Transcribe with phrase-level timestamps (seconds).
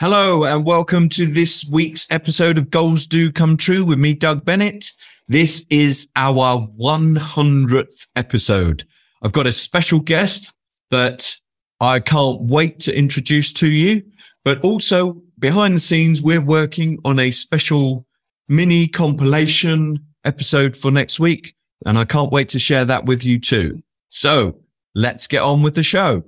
[0.00, 4.44] Hello, and welcome to this week's episode of Goals Do Come True with me, Doug
[4.44, 4.92] Bennett.
[5.26, 8.84] This is our 100th episode.
[9.22, 10.54] I've got a special guest
[10.92, 11.34] that
[11.80, 14.04] I can't wait to introduce to you,
[14.44, 18.06] but also behind the scenes, we're working on a special
[18.46, 21.56] mini compilation episode for next week,
[21.86, 23.82] and I can't wait to share that with you too.
[24.10, 24.60] So
[24.94, 26.22] let's get on with the show.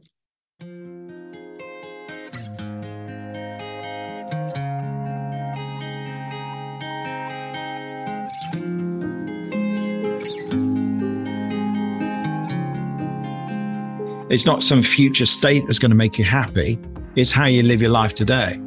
[14.30, 16.78] It's not some future state that's going to make you happy.
[17.16, 18.60] It's how you live your life today.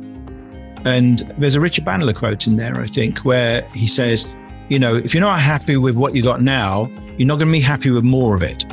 [0.84, 4.36] And there's a Richard Bandler quote in there, I think, where he says,
[4.68, 7.54] you know, if you're not happy with what you got now, you're not going to
[7.54, 8.66] be happy with more of it.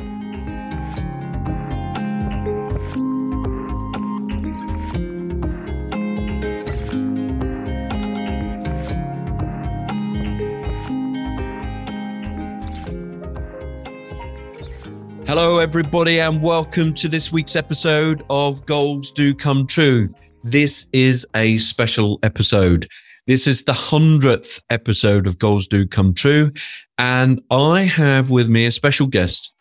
[15.60, 20.08] Everybody, and welcome to this week's episode of Goals Do Come True.
[20.42, 22.88] This is a special episode.
[23.26, 26.50] This is the 100th episode of Goals Do Come True.
[26.96, 29.52] And I have with me a special guest,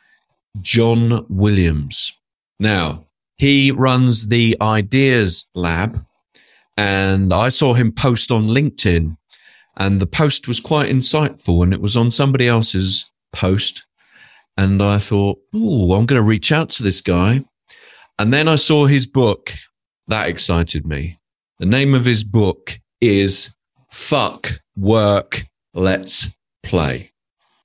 [0.62, 2.14] John Williams.
[2.62, 6.02] Now, he runs the Ideas Lab,
[6.78, 9.18] and I saw him post on LinkedIn,
[9.76, 13.86] and the post was quite insightful, and it was on somebody else's post
[14.60, 17.46] and I thought, oh, I'm going to reach out to this guy.
[18.18, 19.54] And then I saw his book.
[20.10, 21.18] That excited me.
[21.60, 23.54] The name of his book is
[23.90, 26.28] Fuck Work, Let's
[26.62, 27.14] Play.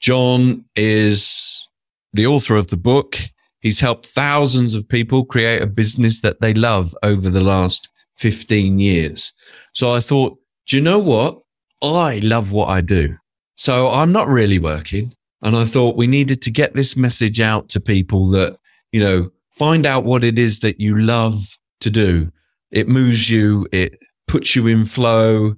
[0.01, 1.67] John is
[2.13, 3.19] the author of the book.
[3.59, 8.79] He's helped thousands of people create a business that they love over the last 15
[8.79, 9.33] years.
[9.73, 11.41] So I thought, do you know what?
[11.83, 13.17] I love what I do.
[13.57, 15.13] So I'm not really working.
[15.45, 18.57] And I thought we needed to get this message out to people that,
[18.93, 22.33] you know, find out what it is that you love to do.
[22.71, 25.55] It moves you, it puts you in flow.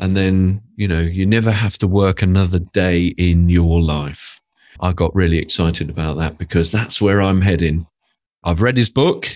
[0.00, 4.40] And then, you know, you never have to work another day in your life.
[4.80, 7.86] I got really excited about that because that's where I'm heading.
[8.42, 9.28] I've read his book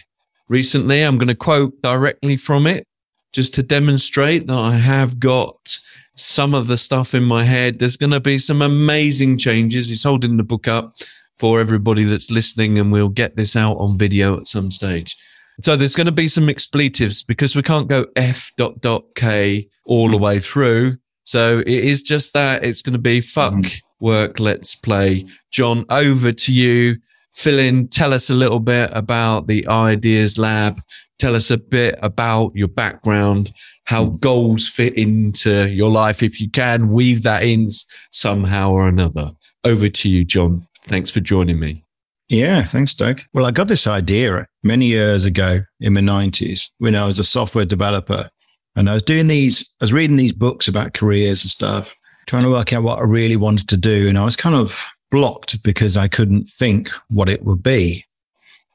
[0.49, 1.03] recently.
[1.03, 2.87] I'm going to quote directly from it
[3.33, 5.79] just to demonstrate that I have got
[6.17, 7.79] some of the stuff in my head.
[7.79, 9.89] There's going to be some amazing changes.
[9.89, 10.95] He's holding the book up
[11.39, 15.17] for everybody that's listening, and we'll get this out on video at some stage.
[15.61, 19.69] So there's going to be some expletives because we can't go F dot dot K
[19.85, 20.97] all the way through.
[21.25, 23.81] So it is just that it's going to be fuck mm.
[24.01, 24.41] work.
[24.41, 25.27] Let's play.
[25.51, 26.97] John, over to you.
[27.33, 27.89] Fill in.
[27.89, 30.81] Tell us a little bit about the ideas lab.
[31.19, 33.53] Tell us a bit about your background
[33.85, 34.17] how hmm.
[34.17, 36.23] goals fit into your life.
[36.23, 37.69] If you can weave that in
[38.11, 39.33] somehow or another.
[39.65, 40.67] Over to you, John.
[40.83, 41.85] Thanks for joining me.
[42.29, 43.21] Yeah, thanks, Doug.
[43.35, 47.25] Well, I got this idea many years ago in the 90s when I was a
[47.25, 48.31] software developer.
[48.75, 51.95] And I was doing these, I was reading these books about careers and stuff,
[52.27, 54.09] trying to work out what I really wanted to do.
[54.09, 58.07] And I was kind of blocked because I couldn't think what it would be.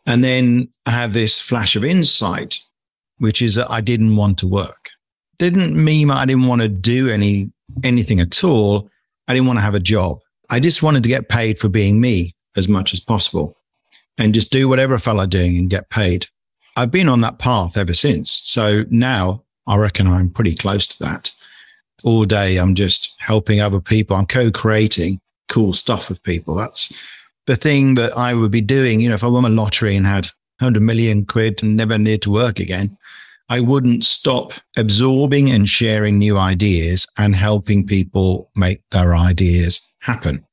[0.06, 2.60] And then I had this flash of insight,
[3.18, 4.87] which is that I didn't want to work
[5.40, 7.52] didn't mean I didn't want to do any
[7.84, 8.90] anything at all.
[9.28, 10.20] I didn't want to have a job.
[10.50, 13.58] I just wanted to get paid for being me as much as possible
[14.18, 16.28] and just do whatever I felt like doing and get paid.
[16.76, 18.42] I've been on that path ever since.
[18.46, 21.32] So now I reckon I'm pretty close to that.
[22.04, 24.16] All day I'm just helping other people.
[24.16, 26.56] I'm co-creating cool stuff with people.
[26.56, 26.94] That's
[27.46, 29.02] the thing that I would be doing.
[29.02, 30.28] You know, if I won a lottery and had
[30.60, 32.98] 100 million quid and never need to work again,
[33.50, 40.46] I wouldn't stop absorbing and sharing new ideas and helping people make their ideas happen.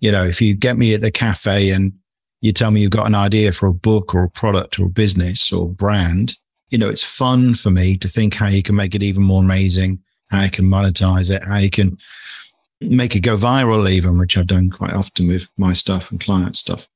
[0.00, 1.92] You know, if you get me at the cafe and
[2.40, 4.90] you tell me you've got an idea for a book or a product or a
[4.90, 6.36] business or brand,
[6.70, 9.42] you know, it's fun for me to think how you can make it even more
[9.42, 11.98] amazing, how you can monetize it, how you can
[12.80, 16.56] make it go viral even, which I've done quite often with my stuff and client
[16.56, 16.88] stuff.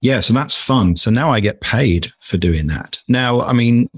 [0.00, 0.20] Yeah.
[0.20, 0.96] So that's fun.
[0.96, 3.00] So now I get paid for doing that.
[3.08, 3.88] Now, I mean,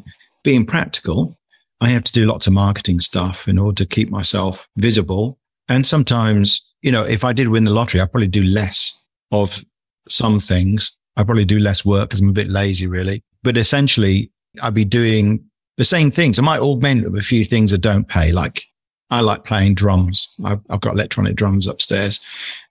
[0.47, 1.37] being practical,
[1.81, 5.41] I have to do lots of marketing stuff in order to keep myself visible.
[5.69, 9.65] And sometimes, you know, if I did win the lottery, I'd probably do less of
[10.09, 10.93] some things.
[11.17, 13.25] I'd probably do less work because I'm a bit lazy, really.
[13.43, 14.31] But essentially,
[14.63, 15.45] I'd be doing
[15.79, 16.39] the same things.
[16.39, 18.31] I might augment a few things that don't pay.
[18.31, 18.63] Like
[19.11, 20.33] I like playing drums.
[20.45, 22.25] I've, I've got electronic drums upstairs.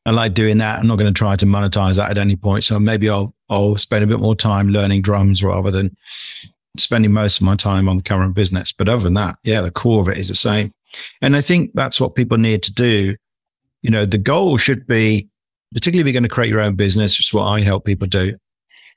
[0.05, 0.79] I like doing that.
[0.79, 2.63] I'm not going to try to monetize that at any point.
[2.63, 5.95] So maybe I'll, I'll spend a bit more time learning drums rather than
[6.79, 8.71] spending most of my time on the current business.
[8.71, 10.71] But other than that, yeah, the core of it is the same.
[11.21, 13.15] And I think that's what people need to do.
[13.81, 15.27] You know, the goal should be,
[15.73, 18.07] particularly if you're going to create your own business, which is what I help people
[18.07, 18.35] do,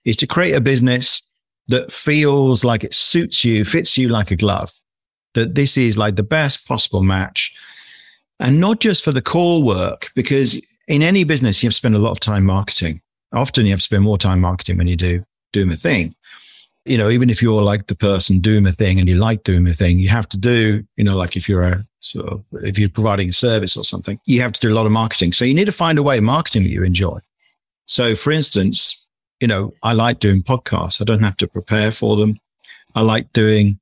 [0.04, 1.22] is to create a business
[1.68, 4.70] that feels like it suits you, fits you like a glove,
[5.34, 7.54] that this is like the best possible match.
[8.40, 11.94] And not just for the core work, because in any business, you have to spend
[11.94, 13.02] a lot of time marketing.
[13.32, 16.14] Often you have to spend more time marketing when you do doing a thing.
[16.88, 19.66] You know, even if you're like the person doing a thing and you like doing
[19.66, 22.78] a thing, you have to do, you know, like if you're a sort of, if
[22.78, 25.32] you're providing a service or something, you have to do a lot of marketing.
[25.32, 27.18] So you need to find a way of marketing that you enjoy.
[27.86, 29.06] So for instance,
[29.40, 31.00] you know, I like doing podcasts.
[31.00, 32.36] I don't have to prepare for them.
[32.94, 33.78] I like doing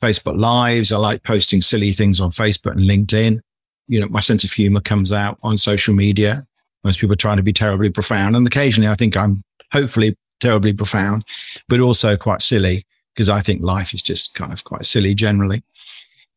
[0.00, 0.92] Facebook lives.
[0.92, 3.40] I like posting silly things on Facebook and LinkedIn.
[3.88, 6.46] You know, my sense of humor comes out on social media.
[6.84, 8.36] Most people are trying to be terribly profound.
[8.36, 9.42] And occasionally I think I'm
[9.72, 11.24] hopefully terribly profound,
[11.68, 15.62] but also quite silly because I think life is just kind of quite silly generally.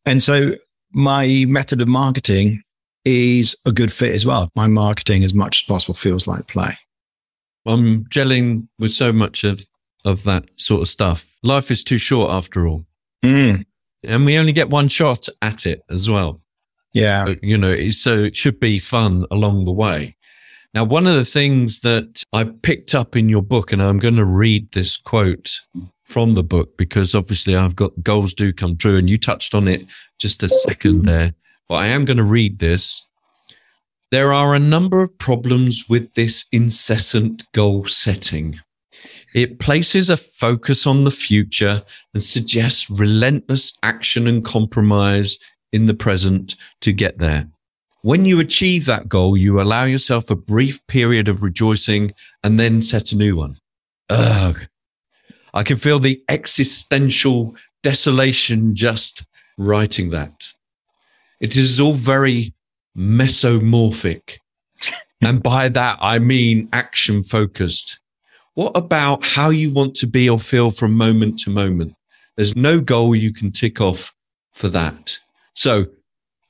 [0.06, 0.54] And so
[0.92, 2.62] my method of marketing
[3.04, 4.50] is a good fit as well.
[4.54, 6.78] My marketing, as much as possible, feels like play.
[7.66, 9.60] I'm gelling with so much of,
[10.06, 11.26] of that sort of stuff.
[11.42, 12.86] Life is too short after all.
[13.22, 13.66] Mm.
[14.04, 16.40] And we only get one shot at it as well.
[16.94, 17.26] Yeah.
[17.26, 20.16] But, you know, so it should be fun along the way.
[20.74, 24.16] Now, one of the things that I picked up in your book, and I'm going
[24.16, 25.60] to read this quote
[26.04, 29.66] from the book because obviously I've got goals do come true, and you touched on
[29.66, 29.86] it
[30.18, 31.34] just a second there.
[31.68, 33.08] But I am going to read this
[34.10, 38.58] there are a number of problems with this incessant goal setting.
[39.34, 41.82] It places a focus on the future
[42.14, 45.38] and suggests relentless action and compromise
[45.74, 47.48] in the present to get there.
[48.02, 52.12] When you achieve that goal, you allow yourself a brief period of rejoicing
[52.44, 53.56] and then set a new one.
[54.08, 54.68] Ugh.
[55.52, 59.24] I can feel the existential desolation just
[59.56, 60.44] writing that.
[61.40, 62.54] It is all very
[62.96, 64.38] mesomorphic.
[65.20, 67.98] and by that, I mean action focused.
[68.54, 71.94] What about how you want to be or feel from moment to moment?
[72.36, 74.14] There's no goal you can tick off
[74.52, 75.18] for that.
[75.54, 75.86] So,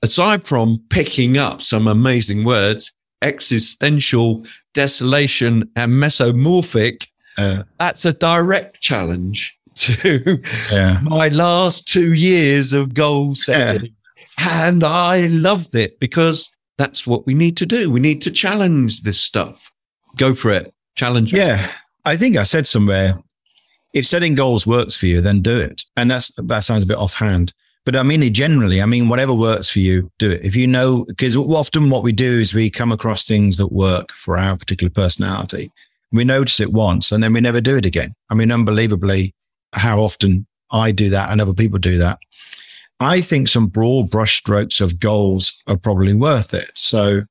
[0.02, 2.92] aside from picking up some amazing words,
[3.22, 7.06] existential, desolation, and mesomorphic,
[7.36, 10.42] uh, that's a direct challenge to
[10.72, 11.00] yeah.
[11.02, 13.94] my last two years of goal setting.
[14.38, 17.90] And I loved it because that's what we need to do.
[17.90, 19.72] We need to challenge this stuff.
[20.16, 20.72] Go for it.
[20.94, 21.32] Challenge.
[21.32, 21.72] Yeah.
[22.04, 23.18] I think I said somewhere,
[23.94, 25.82] if setting goals works for you, then do it.
[25.96, 27.52] And that's, that sounds a bit offhand.
[27.88, 30.44] But I mean, generally, I mean, whatever works for you, do it.
[30.44, 34.12] If you know, because often what we do is we come across things that work
[34.12, 35.72] for our particular personality.
[36.12, 38.12] We notice it once and then we never do it again.
[38.28, 39.34] I mean, unbelievably,
[39.72, 42.18] how often I do that and other people do that.
[43.00, 46.70] I think some broad brushstrokes of goals are probably worth it.
[46.74, 47.22] So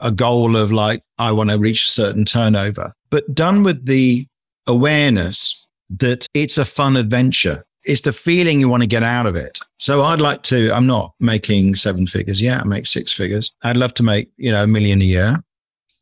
[0.00, 4.26] a goal of like, I want to reach a certain turnover, but done with the
[4.66, 7.64] awareness that it's a fun adventure.
[7.88, 9.58] It's the feeling you want to get out of it.
[9.78, 12.60] So I'd like to, I'm not making seven figures yet.
[12.60, 13.52] I make six figures.
[13.62, 15.42] I'd love to make, you know, a million a year.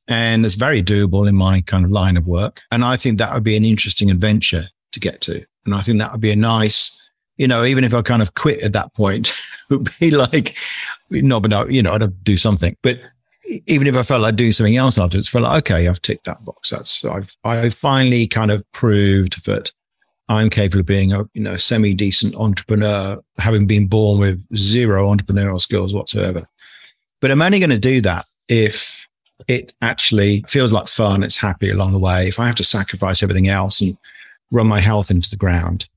[0.08, 2.60] And it's very doable in my kind of line of work.
[2.70, 5.44] And I think that would be an interesting adventure to get to.
[5.64, 7.06] And I think that would be a nice
[7.36, 9.28] you know, even if I kind of quit at that point,
[9.70, 10.56] it would be like,
[11.10, 12.76] no, but no, you know, I'd do something.
[12.82, 12.98] But
[13.66, 16.44] even if I felt like doing something else afterwards, felt like, okay, I've ticked that
[16.44, 16.70] box.
[16.70, 19.72] That's, I've, I finally kind of proved that
[20.28, 25.06] I'm capable of being a, you know, semi decent entrepreneur, having been born with zero
[25.06, 26.46] entrepreneurial skills whatsoever.
[27.20, 29.06] But I'm only going to do that if
[29.48, 31.22] it actually feels like fun.
[31.22, 32.28] It's happy along the way.
[32.28, 33.96] If I have to sacrifice everything else and
[34.50, 35.88] run my health into the ground,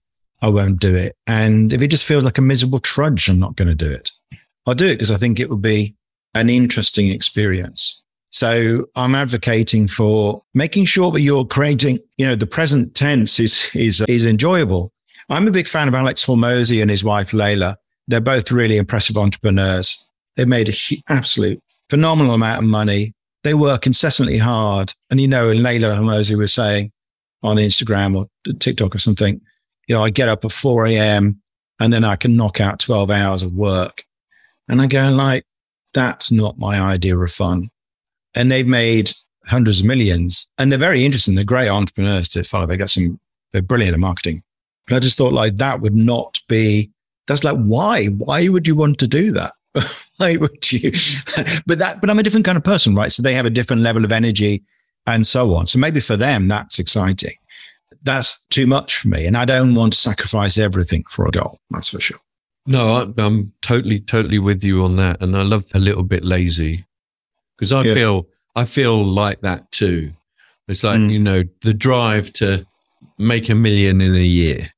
[0.41, 1.15] I won't do it.
[1.27, 4.11] And if it just feels like a miserable trudge, I'm not going to do it.
[4.65, 5.95] I'll do it because I think it would be
[6.35, 7.98] an interesting experience.
[8.31, 13.69] So I'm advocating for making sure that you're creating, you know, the present tense is,
[13.75, 14.91] is, is enjoyable.
[15.29, 17.77] I'm a big fan of Alex Hormozi and his wife, Leila.
[18.07, 20.09] They're both really impressive entrepreneurs.
[20.35, 21.59] They've made an absolute
[21.89, 23.13] phenomenal amount of money.
[23.43, 24.93] They work incessantly hard.
[25.09, 26.91] And, you know, Leila Hormozi was saying
[27.43, 29.39] on Instagram or TikTok or something,
[29.87, 31.41] you know, I get up at 4 a.m.
[31.79, 34.05] and then I can knock out 12 hours of work.
[34.67, 35.45] And I go like,
[35.93, 37.69] that's not my idea of fun.
[38.35, 39.11] And they've made
[39.45, 41.35] hundreds of millions and they're very interesting.
[41.35, 42.67] They're great entrepreneurs to follow.
[42.67, 43.19] They got some,
[43.51, 44.43] they're brilliant at marketing.
[44.87, 46.91] But I just thought like that would not be,
[47.27, 48.05] that's like, why?
[48.05, 49.53] Why would you want to do that?
[50.17, 50.91] why would you?
[51.65, 53.11] but that, but I'm a different kind of person, right?
[53.11, 54.63] So they have a different level of energy
[55.05, 55.67] and so on.
[55.67, 57.35] So maybe for them, that's exciting
[58.03, 59.25] that's too much for me.
[59.25, 61.59] And I don't want to sacrifice everything for a goal.
[61.71, 62.19] That's for sure.
[62.65, 65.21] No, I, I'm totally, totally with you on that.
[65.21, 66.85] And I love a little bit lazy
[67.59, 67.93] because I Yeah.
[67.93, 70.11] feel, I feel like that too.
[70.69, 71.11] It's like, Mm.
[71.11, 72.65] you know, the drive to
[73.17, 74.71] make a million in a year.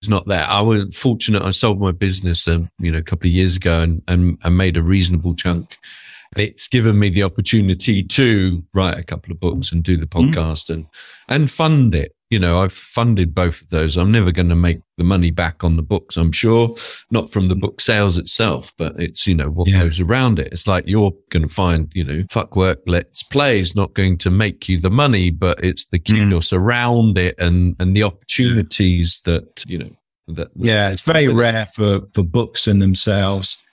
[0.00, 0.48] It's not that.
[0.48, 1.42] I was fortunate.
[1.42, 4.56] I sold my business, um, you know, a couple of years ago and, and, and
[4.56, 5.76] made a reasonable chunk.
[6.34, 10.06] And it's given me the opportunity to write a couple of books and do the
[10.06, 10.32] Mm.
[10.32, 10.86] podcast and,
[11.28, 12.12] and fund it.
[12.30, 13.96] You know, I've funded both of those.
[13.96, 16.74] I'm never going to make the money back on the books, I'm sure,
[17.10, 19.80] not from the book sales itself, but it's, you know, what Yeah.
[19.84, 20.52] goes around it.
[20.52, 24.18] It's like you're going to find, you know, fuck work, let's play is not going
[24.18, 26.24] to make you the money, but it's the Mm.
[26.24, 29.90] kudos around it and, and the opportunities that, you know,
[30.28, 33.64] that, Yeah, it's very rare for, for books in themselves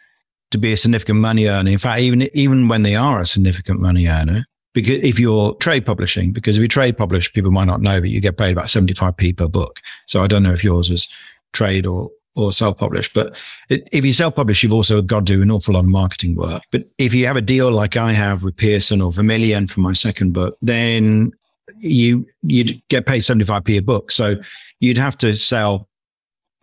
[0.51, 1.69] to be a significant money earner.
[1.71, 4.45] In fact, even even when they are a significant money earner,
[4.75, 8.10] because if you're trade publishing, because if you trade publish, people might not know, but
[8.10, 9.79] you get paid about 75p per book.
[10.05, 11.08] So I don't know if yours is
[11.53, 13.34] trade or or self-published, but
[13.70, 16.62] it, if you self-publish, you've also got to do an awful lot of marketing work.
[16.70, 19.94] But if you have a deal like I have with Pearson or Vermilion for my
[19.94, 21.32] second book, then
[21.79, 24.12] you you'd get paid 75p a book.
[24.12, 24.36] So
[24.82, 25.88] you'd have to sell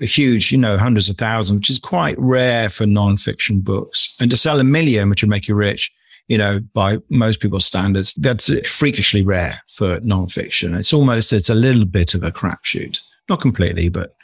[0.03, 4.15] a huge, you know, hundreds of thousands, which is quite rare for non-fiction books.
[4.21, 5.91] And to sell a million, which would make you rich,
[6.29, 10.75] you know, by most people's standards, that's freakishly rare for non-fiction.
[10.75, 13.01] It's almost, it's a little bit of a crapshoot.
[13.29, 14.15] Not completely, but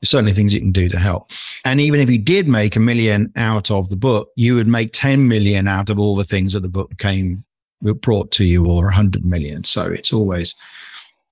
[0.00, 1.30] there's certainly things you can do to help.
[1.64, 4.90] And even if you did make a million out of the book, you would make
[4.92, 7.44] 10 million out of all the things that the book came
[7.80, 9.64] brought to you or 100 million.
[9.64, 10.54] So it's always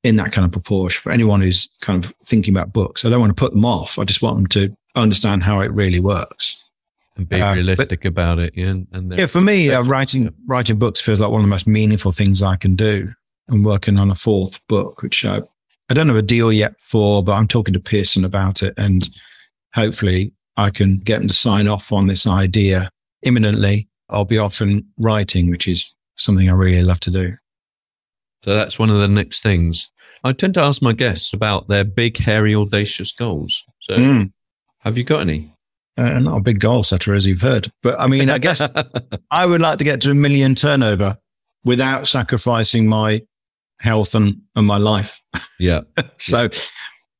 [0.02, 3.04] in that kind of proportion for anyone who's kind of thinking about books.
[3.04, 3.99] I don't want to put them off.
[3.99, 6.63] I just want them to understand how it really works.
[7.16, 8.54] And be Uh, realistic about it.
[8.56, 8.75] Yeah.
[8.92, 12.12] And, Yeah, for me, uh, writing writing books feels like one of the most meaningful
[12.12, 13.12] things I can do.
[13.49, 15.40] I'm working on a fourth book, which I,
[15.90, 19.09] I don't have a deal yet for, but I'm talking to Pearson about it, and
[19.75, 22.90] hopefully I can get them to sign off on this idea
[23.23, 23.88] imminently.
[24.09, 27.37] I'll be off and writing, which is something I really love to do.
[28.44, 29.90] So that's one of the next things.
[30.23, 33.62] I tend to ask my guests about their big, hairy, audacious goals.
[33.80, 34.30] So Mm.
[34.80, 35.50] have you got any?
[35.96, 38.60] Uh, not a big goal setter, as you've heard, but I mean, I guess
[39.30, 41.16] I would like to get to a million turnover
[41.64, 43.22] without sacrificing my
[43.80, 45.22] health and, and my life.
[45.58, 45.82] yeah.
[46.18, 46.48] So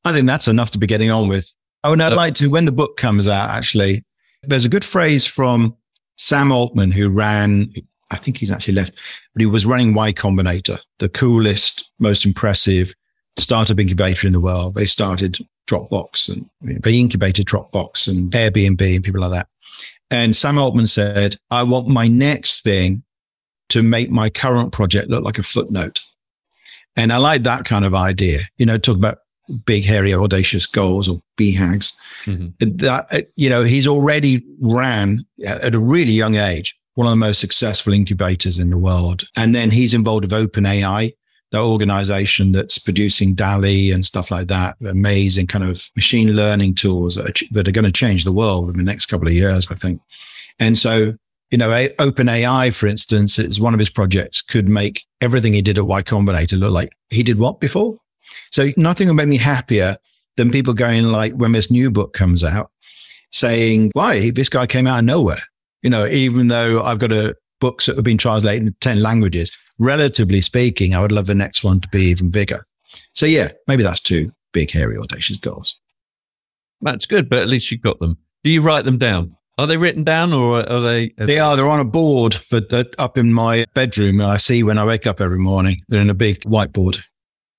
[0.03, 1.51] I think that's enough to be getting on with.
[1.83, 4.03] Oh, and I'd Uh, like to, when the book comes out, actually,
[4.43, 5.75] there's a good phrase from
[6.17, 7.71] Sam Altman, who ran,
[8.11, 8.93] I think he's actually left,
[9.33, 12.93] but he was running Y Combinator, the coolest, most impressive
[13.39, 14.75] startup incubator in the world.
[14.75, 19.47] They started Dropbox and they incubated Dropbox and Airbnb and people like that.
[20.11, 23.03] And Sam Altman said, I want my next thing
[23.69, 26.01] to make my current project look like a footnote.
[26.95, 28.41] And I like that kind of idea.
[28.57, 29.17] You know, talk about
[29.65, 31.93] big, hairy, audacious goals or BHAGs.
[32.25, 32.53] Mhm.
[32.79, 37.17] That, uh, you know, he's already ran at a really young age, one of the
[37.17, 39.23] most successful incubators in the world.
[39.35, 41.13] And then he's involved with OpenAI,
[41.51, 44.75] the organization that's producing DALL-E and stuff like that.
[44.85, 48.69] Amazing kind of machine learning tools that are, that are going to change the world
[48.69, 50.01] in the next couple of years, I think.
[50.59, 51.13] And so,
[51.51, 55.77] you know, OpenAI, for instance, is one of his projects could make everything he did
[55.77, 57.97] at Y Combinator look like he did what before?
[58.51, 59.97] So nothing will make me happier
[60.37, 62.71] than people going like when this new book comes out
[63.31, 65.41] saying, why this guy came out of nowhere,
[65.81, 69.55] you know, even though I've got a books that have been translated in 10 languages,
[69.79, 72.65] relatively speaking, I would love the next one to be even bigger.
[73.13, 75.79] So yeah, maybe that's two big, hairy, audacious goals.
[76.81, 78.17] That's good, but at least you've got them.
[78.43, 79.35] Do you write them down?
[79.57, 81.13] Are they written down or are they?
[81.17, 84.19] They are, they're on a board for, uh, up in my bedroom.
[84.19, 87.01] And I see when I wake up every morning, they're in a big whiteboard.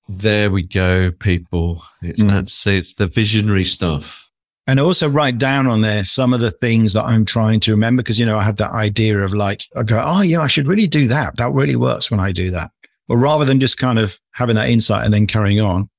[0.07, 1.83] There we go, people.
[2.01, 2.27] It's Mm.
[2.27, 4.26] that's it's the visionary stuff.
[4.67, 8.03] And also write down on there some of the things that I'm trying to remember
[8.03, 10.67] because, you know, I had that idea of like, I go, oh, yeah, I should
[10.67, 11.37] really do that.
[11.37, 12.71] That really works when I do that.
[13.07, 15.89] But rather than just kind of having that insight and then carrying on,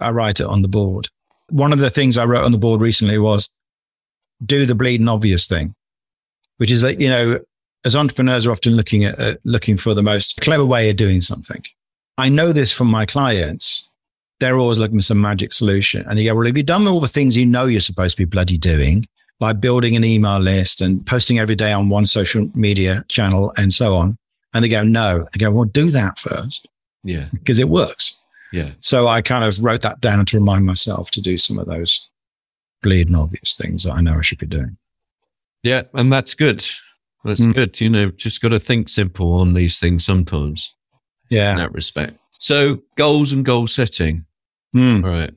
[0.00, 1.08] I write it on the board.
[1.50, 3.50] One of the things I wrote on the board recently was
[4.44, 5.74] do the bleeding obvious thing,
[6.56, 7.40] which is that, you know,
[7.84, 11.20] as entrepreneurs are often looking at, uh, looking for the most clever way of doing
[11.20, 11.62] something.
[12.16, 13.93] I know this from my clients
[14.40, 16.04] they're always looking for some magic solution.
[16.08, 18.22] And you go, well, have you've done all the things you know you're supposed to
[18.22, 19.06] be bloody doing,
[19.40, 23.72] like building an email list and posting every day on one social media channel and
[23.72, 24.16] so on?
[24.52, 25.26] And they go, no.
[25.34, 26.66] I go, well, do that first
[27.04, 28.24] Yeah, because it works.
[28.52, 28.70] yeah.
[28.80, 32.08] So I kind of wrote that down to remind myself to do some of those
[32.82, 34.76] bleeding obvious things that I know I should be doing.
[35.62, 36.64] Yeah, and that's good.
[37.24, 37.54] That's Mm.
[37.54, 37.80] good.
[37.80, 40.74] You know, just got to think simple on these things sometimes
[41.30, 41.52] Yeah.
[41.52, 41.64] in Yeah.
[41.64, 42.18] that respect.
[42.38, 44.26] So, goals and goal setting.
[44.72, 45.00] Hmm.
[45.02, 45.32] Right.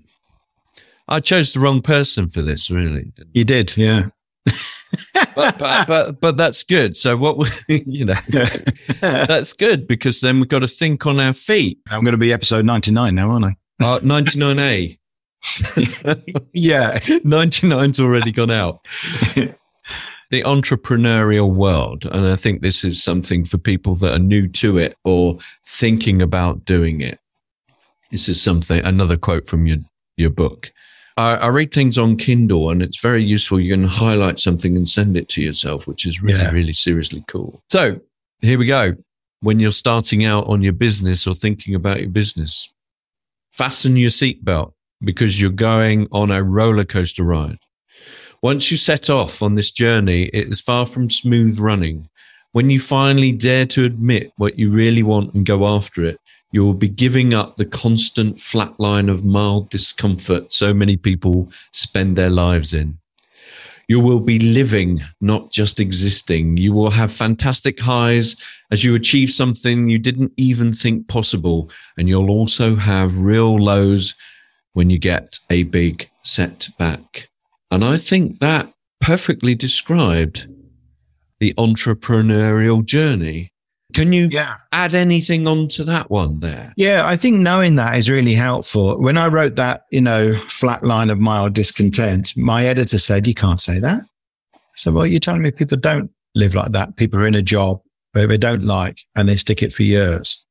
[1.08, 3.14] I chose the wrong person for this, really.
[3.34, 4.08] You did, yeah.
[5.36, 6.98] But but but, but that's good.
[6.98, 7.48] So what we,
[7.86, 8.16] you know,
[9.00, 11.80] that's good because then we've got to think on our feet.
[11.90, 13.56] I'm going to be episode 99 now, aren't I?
[13.80, 14.98] Uh, 99A.
[16.54, 16.98] Yeah.
[17.00, 18.86] 99's already gone out.
[20.30, 22.06] The entrepreneurial world.
[22.06, 26.22] And I think this is something for people that are new to it or thinking
[26.22, 27.20] about doing it.
[28.12, 29.78] This is something, another quote from your,
[30.18, 30.72] your book.
[31.18, 33.60] I, I read things on Kindle and it's very useful.
[33.60, 36.52] You can highlight something and send it to yourself, which is really, Yeah.
[36.52, 37.62] really seriously cool.
[37.70, 38.00] So
[38.42, 38.96] here we go.
[39.42, 42.74] When you're starting out on your business or thinking about your business,
[43.52, 47.60] fasten your seatbelt because you're going on a roller coaster ride.
[48.44, 52.08] Once you set off on this journey, it is far from smooth running.
[52.52, 56.20] When you finally dare to admit what you really want and go after it,
[56.52, 61.52] you will be giving up the constant flat line of mild discomfort so many people
[61.72, 63.00] spend their lives in.
[63.88, 66.58] You will be living, not just existing.
[66.58, 68.36] You will have fantastic highs
[68.70, 71.72] as you achieve something you didn't even think possible.
[71.98, 74.14] And you'll also have real lows
[74.74, 77.30] when you get a big setback.
[77.72, 78.72] And I think that
[79.02, 80.48] perfectly described
[81.40, 83.50] the entrepreneurial journey.
[83.94, 84.56] Can you Yeah.
[84.72, 86.74] add anything onto that one there?
[86.76, 89.00] Yeah, I think knowing that is really helpful.
[89.00, 93.34] When I wrote that, you know, flat line of mild discontent, my editor said, You
[93.34, 94.02] can't say that.
[94.76, 96.98] So, well, you're telling me people don't live like that.
[96.98, 97.82] People are in a job
[98.12, 100.44] where they don't like and they stick it for years.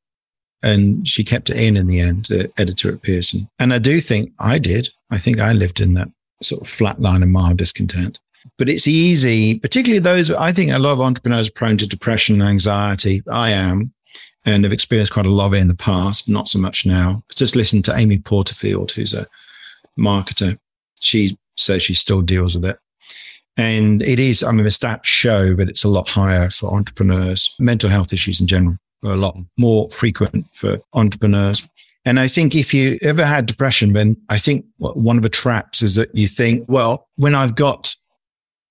[0.62, 3.46] And she kept it in in the end, the editor at Pearson.
[3.58, 4.88] And I do think I did.
[5.10, 6.08] I think I lived in that
[6.42, 8.20] sort of flat line of mild discontent.
[8.58, 12.40] But it's easy, particularly those, I think a lot of entrepreneurs are prone to depression
[12.40, 13.22] and anxiety.
[13.30, 13.92] I am
[14.44, 17.24] and have experienced quite a lot of it in the past, not so much now.
[17.34, 19.26] Just listen to Amy Porterfield, who's a
[19.98, 20.58] marketer.
[21.00, 22.78] She says she still deals with it.
[23.56, 27.54] And it is, I mean, the stats show that it's a lot higher for entrepreneurs.
[27.58, 31.66] Mental health issues in general are a lot more frequent for entrepreneurs.
[32.06, 35.82] And I think if you ever had depression, then I think one of the traps
[35.82, 37.94] is that you think, well, when I've got,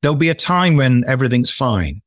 [0.02, 2.02] there'll be a time when everything's fine.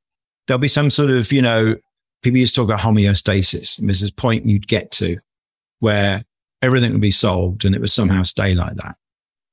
[0.47, 1.77] There'll be some sort of, you know,
[2.23, 3.79] people used to talk about homeostasis.
[3.79, 5.19] And there's this point you'd get to
[5.81, 6.25] where
[6.63, 8.97] everything would be solved and it would somehow stay like that.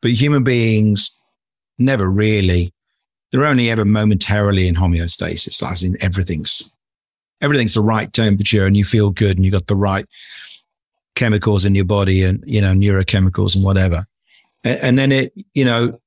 [0.01, 1.21] But human beings
[1.77, 2.73] never really,
[3.31, 6.73] they're only ever momentarily in homeostasis, as in everything's,
[7.41, 10.05] everything's the right temperature and you feel good and you've got the right
[11.15, 14.06] chemicals in your body and, you know, neurochemicals and whatever.
[14.63, 15.99] And, and then it, you know,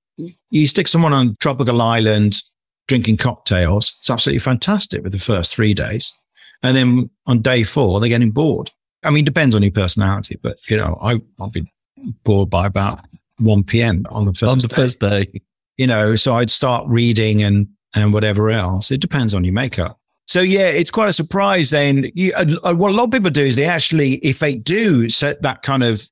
[0.51, 2.43] you stick someone on a tropical island
[2.89, 3.95] drinking cocktails.
[3.99, 6.13] It's absolutely fantastic with the first three days.
[6.63, 8.71] And then on day four, they're getting bored.
[9.05, 11.71] I mean, it depends on your personality, but you know, I, I'll be
[12.25, 13.05] bored by about
[13.39, 14.05] 1 p.m.
[14.11, 14.75] on the first, On the day.
[14.75, 15.43] first day.
[15.77, 18.91] you know, so I'd start reading and, and whatever else.
[18.91, 20.01] It depends on your makeup.
[20.29, 22.11] So yeah, it's quite a surprise then.
[22.15, 25.41] You, uh, what a lot of people do is they actually, if they do set
[25.41, 26.03] that kind of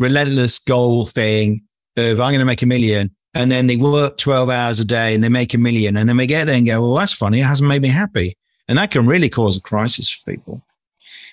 [0.00, 1.62] relentless goal thing
[1.96, 5.14] of I'm going to make a million and then they work 12 hours a day
[5.14, 7.38] and they make a million and then they get there and go, well, that's funny.
[7.38, 8.36] It hasn't made me happy.
[8.66, 10.62] And that can really cause a crisis for people.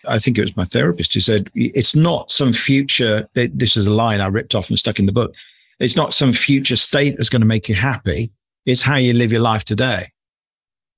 [0.07, 3.27] I think it was my therapist who said, it's not some future.
[3.33, 5.33] This is a line I ripped off and stuck in the book.
[5.79, 8.31] It's not some future state that's going to make you happy.
[8.67, 10.11] It's how you live your life today.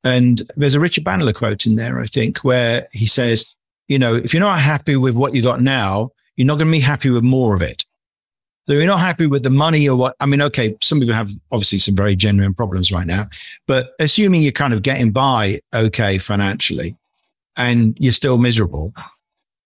[0.05, 3.55] And there's a Richard Bandler quote in there, I think, where he says,
[3.87, 6.71] you know, if you're not happy with what you got now, you're not going to
[6.71, 7.83] be happy with more of it.
[8.67, 10.15] So you're not happy with the money or what?
[10.19, 13.27] I mean, okay, some people have obviously some very genuine problems right now,
[13.67, 16.95] but assuming you're kind of getting by okay financially
[17.57, 18.93] and you're still miserable,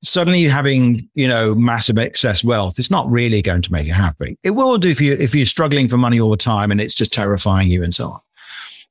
[0.03, 2.77] suddenly having, you know, massive excess wealth.
[2.77, 4.37] It's not really going to make you happy.
[4.43, 6.95] It will do if you, if you're struggling for money all the time and it's
[6.95, 8.19] just terrifying you and so on.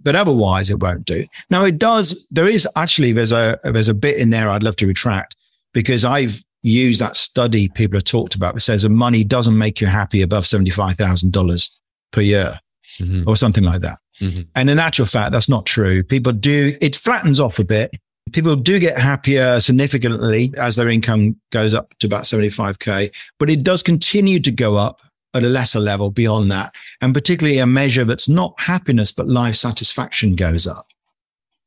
[0.00, 1.26] But otherwise it won't do.
[1.50, 4.76] Now it does, there is actually, there's a, there's a bit in there I'd love
[4.76, 5.34] to retract
[5.74, 9.80] because I've used that study people have talked about that says that money doesn't make
[9.80, 11.68] you happy above $75,000
[12.12, 12.58] per year
[13.00, 13.24] Mhm.
[13.26, 13.98] or something like that.
[14.20, 14.46] Mhm.
[14.54, 16.02] And in actual fact, that's not true.
[16.02, 17.90] People do, it flattens off a bit.
[18.32, 23.62] People do get happier significantly as their income goes up to about 75K, but it
[23.62, 24.98] does continue to go up
[25.34, 26.74] at a lesser level beyond that.
[27.00, 30.88] And particularly a measure that's not happiness, but life satisfaction goes up.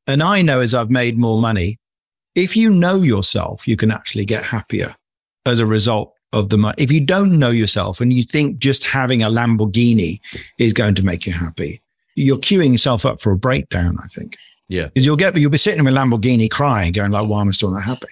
[0.08, 1.80] And I know as I've made more money,
[2.36, 4.96] if you know yourself, you can actually get happier
[5.46, 6.76] as a result of the money.
[6.78, 10.20] If you don't know yourself and you think just having a Lamborghini
[10.58, 11.82] is going to make you happy,
[12.16, 14.38] you're queuing yourself up for a breakdown, I think.
[14.70, 14.86] Yeah.
[14.86, 17.52] Because you'll get, you'll be sitting in a Lamborghini crying, going like, why am I
[17.52, 18.08] still not happy?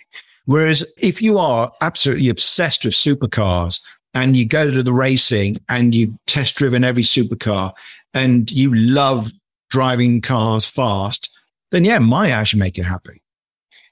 [0.46, 3.82] Whereas if you are absolutely obsessed with supercars
[4.14, 7.74] and you go to the racing and you've test driven every supercar
[8.14, 9.32] and you love
[9.70, 11.30] driving cars fast,
[11.72, 13.22] then yeah, might actually make you happy.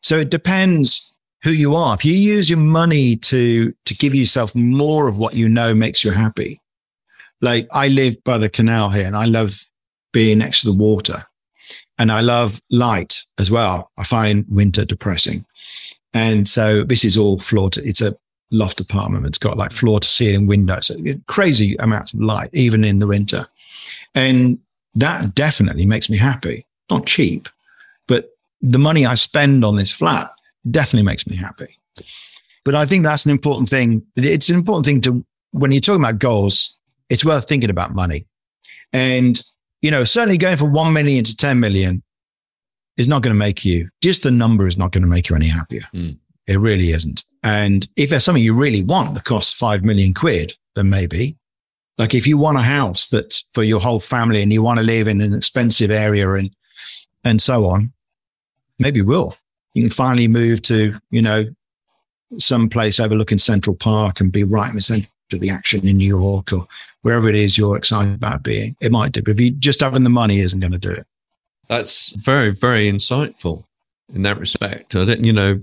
[0.01, 1.93] So it depends who you are.
[1.93, 6.03] If you use your money to, to give yourself more of what you know makes
[6.03, 6.61] you happy.
[7.41, 9.59] Like I live by the canal here and I love
[10.11, 11.23] being next to the water
[11.99, 13.91] and I love light as well.
[13.97, 15.45] I find winter depressing.
[16.13, 18.15] And so this is all to, it's a
[18.51, 19.25] loft apartment.
[19.25, 20.91] It's got like floor to ceiling windows,
[21.27, 23.47] crazy amounts of light, even in the winter.
[24.15, 24.59] And
[24.95, 26.65] that definitely makes me happy.
[26.89, 27.49] Not cheap,
[28.07, 28.29] but
[28.61, 30.31] the money I spend on this flat
[30.71, 31.77] definitely makes me happy.
[32.63, 34.05] But I think that's an important thing.
[34.15, 36.77] It's an important thing to, when you're talking about goals,
[37.09, 38.25] it's worth thinking about money.
[38.93, 39.41] And,
[39.81, 42.03] you know, certainly going from 1 million to 10 million
[42.97, 45.35] is not going to make you, just the number is not going to make you
[45.35, 45.83] any happier.
[45.93, 46.17] Mm.
[46.47, 47.23] It really isn't.
[47.43, 51.37] And if there's something you really want that costs 5 million quid, then maybe.
[51.97, 54.85] Like if you want a house that's for your whole family and you want to
[54.85, 56.55] live in an expensive area and,
[57.23, 57.91] and so on,
[58.79, 59.35] maybe will.
[59.73, 61.45] You can finally move to, you know,
[62.37, 65.97] some place overlooking Central Park and be right in the center of the action in
[65.97, 66.67] New York or
[67.01, 68.75] wherever it is you're excited about being.
[68.81, 71.05] It might do, but if you just having the money isn't going to do it.
[71.67, 73.65] That's very, very insightful
[74.13, 74.95] in that respect.
[74.95, 75.61] I didn't, you know,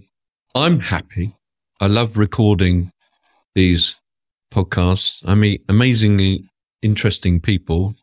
[0.56, 1.34] I'm happy.
[1.80, 2.92] I love recording
[3.56, 3.96] these
[4.52, 5.22] podcasts.
[5.26, 6.48] I mean, amazingly
[6.80, 7.96] interesting people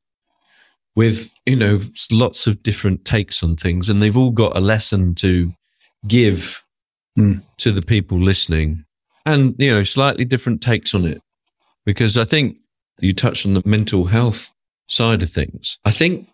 [0.94, 1.80] with, you know,
[2.12, 5.54] lots of different takes on things, and they've all got a lesson to
[6.08, 6.62] give
[7.18, 7.42] mm.
[7.58, 8.84] to the people listening
[9.26, 11.22] and, you know, slightly different takes on it.
[11.86, 12.58] Because I think
[13.00, 14.52] you touched on the mental health
[14.90, 15.78] side of things.
[15.86, 16.28] I think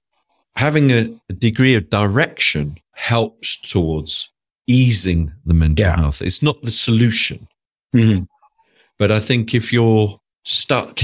[0.56, 4.32] having a, a degree of direction helps towards
[4.68, 5.96] easing the mental yeah.
[5.96, 6.22] health.
[6.22, 7.48] It's not the solution.
[7.96, 8.24] Mm-hmm.
[9.00, 11.00] But I think if you're stuck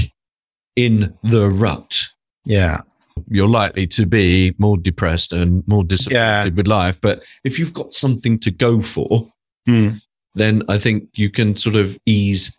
[0.76, 2.08] in the rut,
[2.44, 2.82] yeah,
[3.28, 6.48] you're likely to be more depressed and more disappointed yeah.
[6.48, 7.00] with life.
[7.00, 9.30] But if you've got something to go for,
[9.68, 10.00] mm.
[10.34, 12.56] then I think you can sort of ease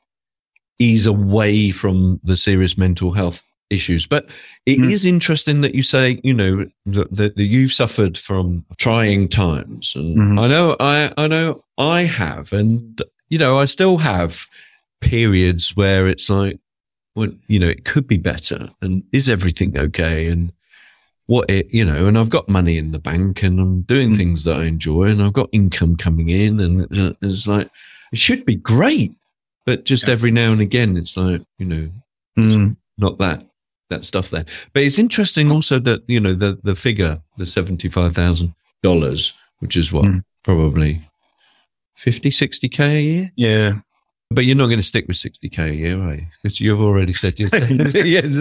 [0.78, 4.06] ease away from the serious mental health issues.
[4.06, 4.28] But
[4.65, 4.91] it mm.
[4.91, 9.93] is interesting that you say, you know, that, that, that you've suffered from trying times.
[9.95, 10.39] And mm-hmm.
[10.39, 14.45] I know, I, I know I have, and, you know, I still have
[15.01, 16.60] periods where it's like,
[17.15, 18.69] well, you know, it could be better.
[18.82, 20.28] And is everything okay?
[20.30, 20.51] And
[21.28, 24.17] what it, you know, and I've got money in the bank and I'm doing mm.
[24.17, 26.88] things that I enjoy and I've got income coming in and
[27.21, 27.69] it's like,
[28.12, 29.15] it should be great.
[29.65, 30.12] But just yeah.
[30.12, 31.89] every now and again, it's like, you know,
[32.38, 32.75] mm.
[32.99, 33.43] not that
[33.89, 34.45] that stuff there.
[34.74, 39.34] But it's interesting also that you know the the figure, the seventy five thousand dollars,
[39.60, 40.24] which is what mm.
[40.43, 41.02] probably
[41.95, 43.32] 50, 60 k a year.
[43.36, 43.74] Yeah.
[44.32, 46.26] But you're not going to stick with 60k a year, are you?
[46.41, 48.36] Because you've already said you're yes,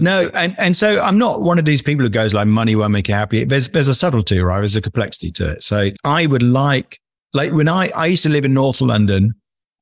[0.00, 2.92] no, and, and so I'm not one of these people who goes like money won't
[2.92, 3.44] make you happy.
[3.44, 4.60] There's there's a subtlety, right?
[4.60, 5.64] There's a complexity to it.
[5.64, 7.00] So I would like
[7.34, 9.34] like when I I used to live in North London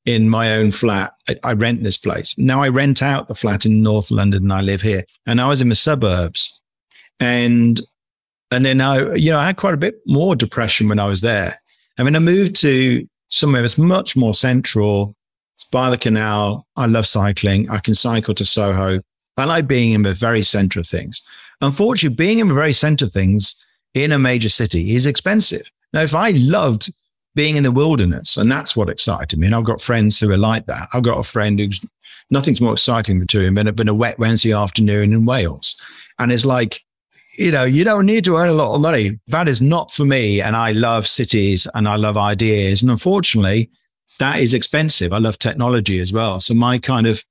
[0.07, 1.13] in my own flat.
[1.29, 2.39] I, I, rent this place.
[2.39, 5.03] Now I rent out the flat in North London and I live here.
[5.27, 6.63] And I was in the suburbs.
[7.21, 7.81] And
[8.53, 11.21] and then I, you know, I had quite a bit more depression when I was
[11.21, 11.61] there.
[11.99, 15.17] I mean, I moved to somewhere that's much more central.
[15.55, 16.67] It's by the canal.
[16.77, 17.69] I love cycling.
[17.69, 19.01] I can cycle to Soho.
[19.37, 21.23] I like being in the very center of things.
[21.61, 25.69] Unfortunately, being in the very center of things in a major city is expensive.
[25.93, 26.93] Now, if I loved
[27.37, 28.37] being in the wilderness.
[28.37, 29.47] And that's what excited me.
[29.47, 30.89] And I've got friends who are like that.
[30.93, 31.85] I've got a friend who's
[32.31, 35.81] nothing's more exciting to him than, been a wet Wednesday afternoon in Wales.
[36.19, 36.83] And it's like,
[37.39, 39.21] you know, you don't need to earn a lot of money.
[39.29, 40.41] That is not for me.
[40.41, 42.83] And I love cities and I love ideas.
[42.83, 43.71] And unfortunately,
[44.19, 45.13] that is expensive.
[45.13, 46.41] I love technology as well.
[46.41, 47.23] So my kind of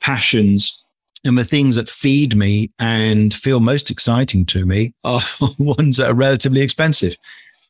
[0.00, 0.84] passions
[1.24, 5.22] and the things that feed me and feel most exciting to me are
[5.58, 7.16] ones that are relatively expensive.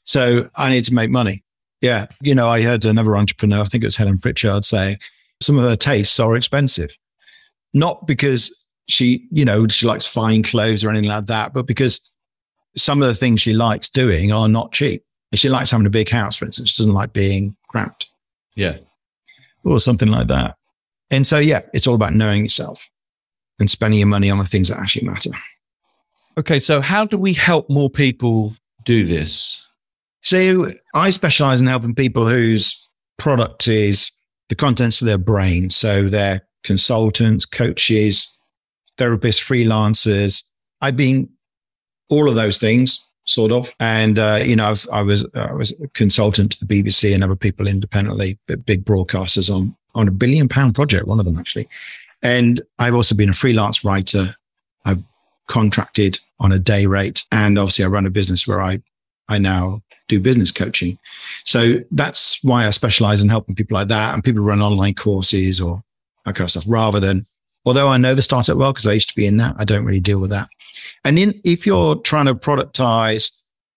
[0.02, 1.44] So I need to make money.
[1.80, 2.06] Yeah.
[2.20, 4.98] You know, I heard another entrepreneur, I think it was Helen Pritchard, say
[5.40, 6.90] some of her tastes are expensive.
[7.74, 8.54] Not because
[8.88, 12.00] she, you know, she likes fine clothes or anything like that, but because
[12.76, 15.04] some of the things she likes doing are not cheap.
[15.34, 16.70] She likes having a big house, for instance.
[16.70, 18.08] She doesn't like being cramped.
[18.56, 18.78] Yeah.
[19.64, 20.56] Or something like that.
[21.10, 22.88] And so, yeah, it's all about knowing yourself
[23.58, 25.30] and spending your money on the things that actually matter.
[26.38, 26.60] Okay.
[26.60, 29.66] So, how do we help more people do this?
[30.22, 34.10] So I specialize in helping people whose product is
[34.48, 35.70] the contents of their brain.
[35.70, 38.40] So they're consultants, coaches,
[38.96, 40.42] therapists, freelancers.
[40.80, 41.28] I've been
[42.08, 43.72] all of those things, sort of.
[43.78, 47.22] And, uh, you know, I've, i was, I was a consultant to the BBC and
[47.22, 51.38] other people independently, but big broadcasters on on a billion pound project, one of them
[51.38, 51.68] actually.
[52.22, 54.36] And I've also been a freelance writer.
[54.84, 55.04] I've
[55.48, 57.24] contracted on a day rate.
[57.32, 58.80] And obviously I run a business where I,
[59.28, 60.98] I now do business coaching.
[61.44, 65.60] So that's why I specialize in helping people like that and people run online courses
[65.60, 65.82] or
[66.24, 67.26] that kind of stuff rather than,
[67.64, 69.84] although I know the startup well, because I used to be in that, I don't
[69.84, 70.48] really deal with that.
[71.04, 73.30] And in, if you're trying to productize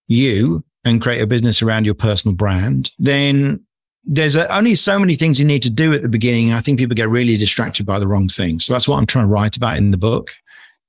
[0.07, 3.63] you and create a business around your personal brand, then
[4.03, 6.53] there's a, only so many things you need to do at the beginning.
[6.53, 8.65] I think people get really distracted by the wrong things.
[8.65, 10.33] So that's what I'm trying to write about in the book.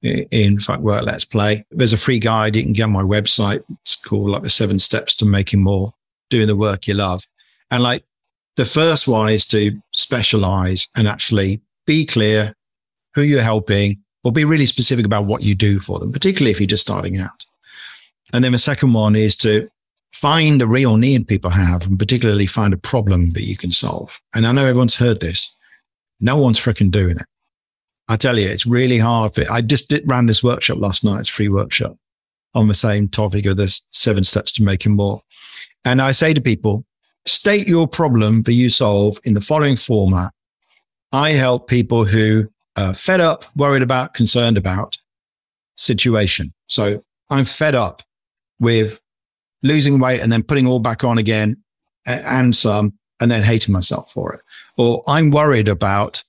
[0.02, 1.64] In fact, work, let's play.
[1.70, 3.62] There's a free guide you can get on my website.
[3.82, 5.94] It's called like the seven steps to making more,
[6.28, 7.22] doing the work you love.
[7.70, 8.04] And like
[8.56, 12.54] the first one is to specialize and actually be clear
[13.14, 16.60] who you're helping or be really specific about what you do for them, particularly if
[16.60, 17.44] you're just starting out.
[18.32, 19.68] And then the second one is to
[20.12, 24.20] find a real need people have and particularly find a problem that you can solve.
[24.34, 25.58] And I know everyone's heard this.
[26.20, 27.26] No one's freaking doing it.
[28.12, 29.35] I tell you, it's really hard.
[29.35, 31.20] For, I just did ran this workshop last night.
[31.20, 31.96] It's free workshop
[32.53, 35.22] on the same topic of the seven steps to making more.
[35.87, 36.85] And I say to people,
[37.25, 40.31] state your problem that you solve in the following format.
[41.12, 44.98] I help people who are fed up, worried about, concerned about
[45.77, 46.53] situation.
[46.66, 48.03] So I'm fed up
[48.61, 49.01] with
[49.62, 51.57] losing weight and then putting all back on again
[52.05, 54.40] and some, and then hating myself for it.
[54.77, 56.22] Or I'm worried about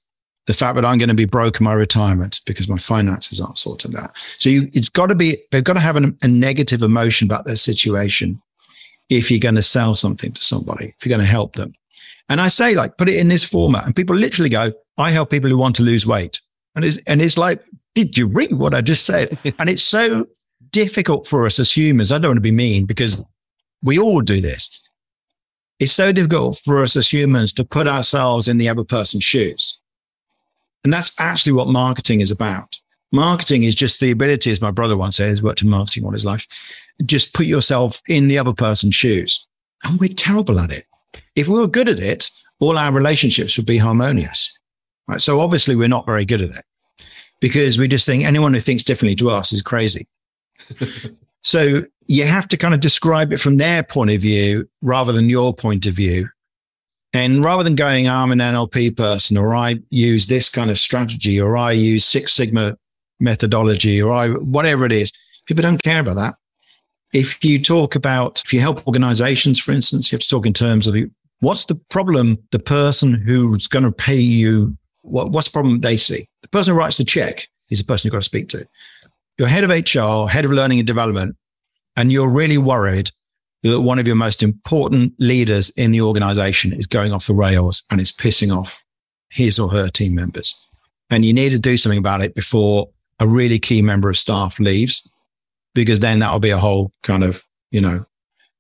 [0.46, 3.58] the fact that I'm going to be broke in my retirement because my finances aren't
[3.58, 4.18] sorted out.
[4.40, 7.46] So you, it's got to be, they've got to have an, a negative emotion about
[7.46, 8.42] their situation
[9.10, 11.74] if you're going to sell something to somebody, if you're going to help them.
[12.30, 13.86] And I say, like, put it in this format.
[13.86, 16.40] And people literally go, I help people who want to lose weight.
[16.76, 17.64] And it's, and it's like,
[17.96, 19.38] did you read what I just said?
[19.60, 20.28] and it's so
[20.72, 22.12] difficult for us as humans.
[22.12, 23.22] I don't want to be mean because
[23.82, 24.80] we all do this.
[25.80, 29.80] It's so difficult for us as humans to put ourselves in the other person's shoes.
[30.84, 32.80] And that's actually what marketing is about.
[33.12, 36.12] Marketing is just the ability, as my brother once said, he's worked in marketing all
[36.12, 36.48] his life,
[37.06, 39.48] just put yourself in the other person's shoes.
[39.84, 40.86] And we're terrible at it.
[41.36, 44.58] If we were good at it, all our relationships would be harmonious.
[45.08, 45.22] Right?
[45.22, 46.66] So obviously we're not very good at it
[47.40, 50.08] because we just think anyone who thinks differently to us is crazy.
[51.44, 55.30] so you have to kind of describe it from their point of view rather than
[55.30, 56.30] your point of view.
[57.14, 61.40] And rather than going, I'm an NLP person, or I use this kind of strategy,
[61.40, 62.76] or I use Six Sigma
[63.20, 65.12] methodology, or I, whatever it is,
[65.46, 66.36] people don't care about that.
[67.14, 70.54] If you talk about, if you help organizations, for instance, you have to talk in
[70.54, 70.96] terms of
[71.42, 75.98] what's the problem the person who's going to pay you, what, what's the problem they
[75.98, 76.28] see?
[76.42, 78.68] The person who writes the check is the person you've got to speak to.
[79.38, 81.36] You're head of HR, head of learning and development,
[81.96, 83.12] and you're really worried
[83.64, 87.82] that one of your most important leaders in the organization is going off the rails
[87.90, 88.84] and it's pissing off
[89.30, 90.54] his or her team members.
[91.10, 94.60] And you need to do something about it before a really key member of staff
[94.60, 95.10] leaves,
[95.74, 98.06] because then that'll be a whole kind of, you know,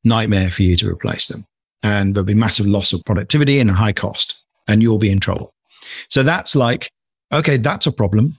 [0.03, 1.45] nightmare for you to replace them.
[1.83, 5.19] And there'll be massive loss of productivity and a high cost, and you'll be in
[5.19, 5.53] trouble.
[6.09, 6.89] So that's like,
[7.31, 8.37] okay, that's a problem.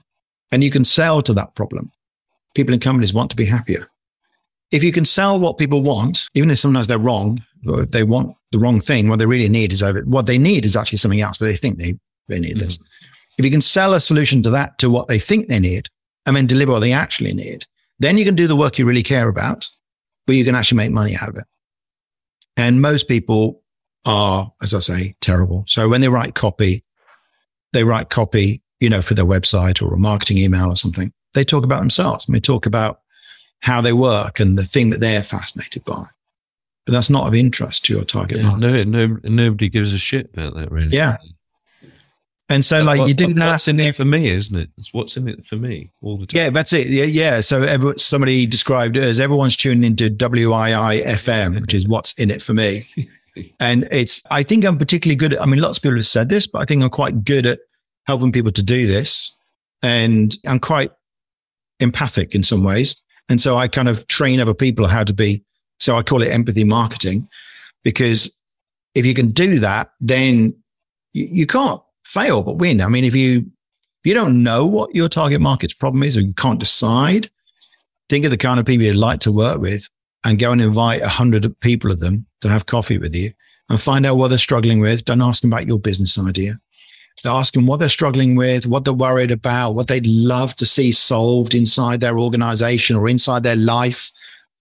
[0.51, 1.91] And you can sell to that problem.
[2.55, 3.89] People in companies want to be happier
[4.75, 8.03] if you can sell what people want, even if sometimes they're wrong, or if they
[8.03, 10.97] want the wrong thing, what they really need is over, what they need is actually
[10.97, 12.65] something else, but they think they, they need mm-hmm.
[12.65, 12.77] this.
[13.37, 15.87] If you can sell a solution to that, to what they think they need,
[16.25, 17.65] and then deliver what they actually need,
[17.99, 19.65] then you can do the work you really care about,
[20.27, 21.45] but you can actually make money out of it.
[22.57, 23.61] And most people
[24.03, 25.63] are, as I say, terrible.
[25.67, 26.83] So when they write copy,
[27.71, 31.13] they write copy, you know, for their website or a marketing email or something.
[31.33, 32.99] They talk about themselves and they talk about
[33.65, 36.05] how they work and the thing that they're fascinated by.
[36.85, 38.87] But that's not of interest to your target yeah, market.
[38.87, 40.95] No, no, nobody gives a shit about that, really.
[40.95, 41.17] Yeah.
[42.47, 43.49] And so, like, what, you that.
[43.49, 44.69] What's in it for me, isn't it?
[44.77, 46.39] It's what's in it for me all the time.
[46.39, 46.87] Yeah, that's it.
[46.89, 47.41] Yeah, yeah.
[47.41, 52.29] So, every, somebody described it as everyone's tuning into WII FM, which is what's in
[52.29, 52.87] it for me.
[53.59, 56.29] and it's, I think I'm particularly good at, I mean, lots of people have said
[56.29, 57.61] this, but I think I'm quite good at
[58.05, 59.39] helping people to do this.
[59.81, 60.91] And I'm quite
[61.79, 63.01] empathic in some ways.
[63.29, 65.43] And so I kind of train other people how to be.
[65.79, 67.27] So I call it empathy marketing
[67.83, 68.31] because
[68.93, 70.55] if you can do that, then
[71.13, 72.81] you, you can't fail but win.
[72.81, 76.21] I mean, if you, if you don't know what your target market's problem is or
[76.21, 77.29] you can't decide,
[78.09, 79.89] think of the kind of people you'd like to work with
[80.23, 83.33] and go and invite a hundred people of them to have coffee with you
[83.69, 85.05] and find out what they're struggling with.
[85.05, 86.59] Don't ask them about your business idea
[87.17, 90.65] to ask them what they're struggling with, what they're worried about, what they'd love to
[90.65, 94.11] see solved inside their organization or inside their life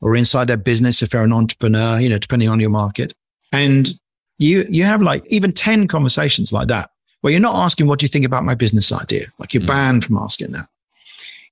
[0.01, 3.15] or inside their business if they're an entrepreneur, you know, depending on your market.
[3.53, 3.91] And
[4.39, 6.91] you you have like even 10 conversations like that
[7.21, 9.27] where you're not asking, what do you think about my business idea?
[9.39, 9.69] Like you're Mm.
[9.69, 10.67] banned from asking that.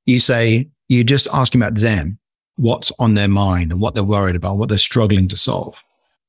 [0.04, 2.18] You say, you're just asking about them,
[2.56, 5.80] what's on their mind and what they're worried about, what they're struggling to solve.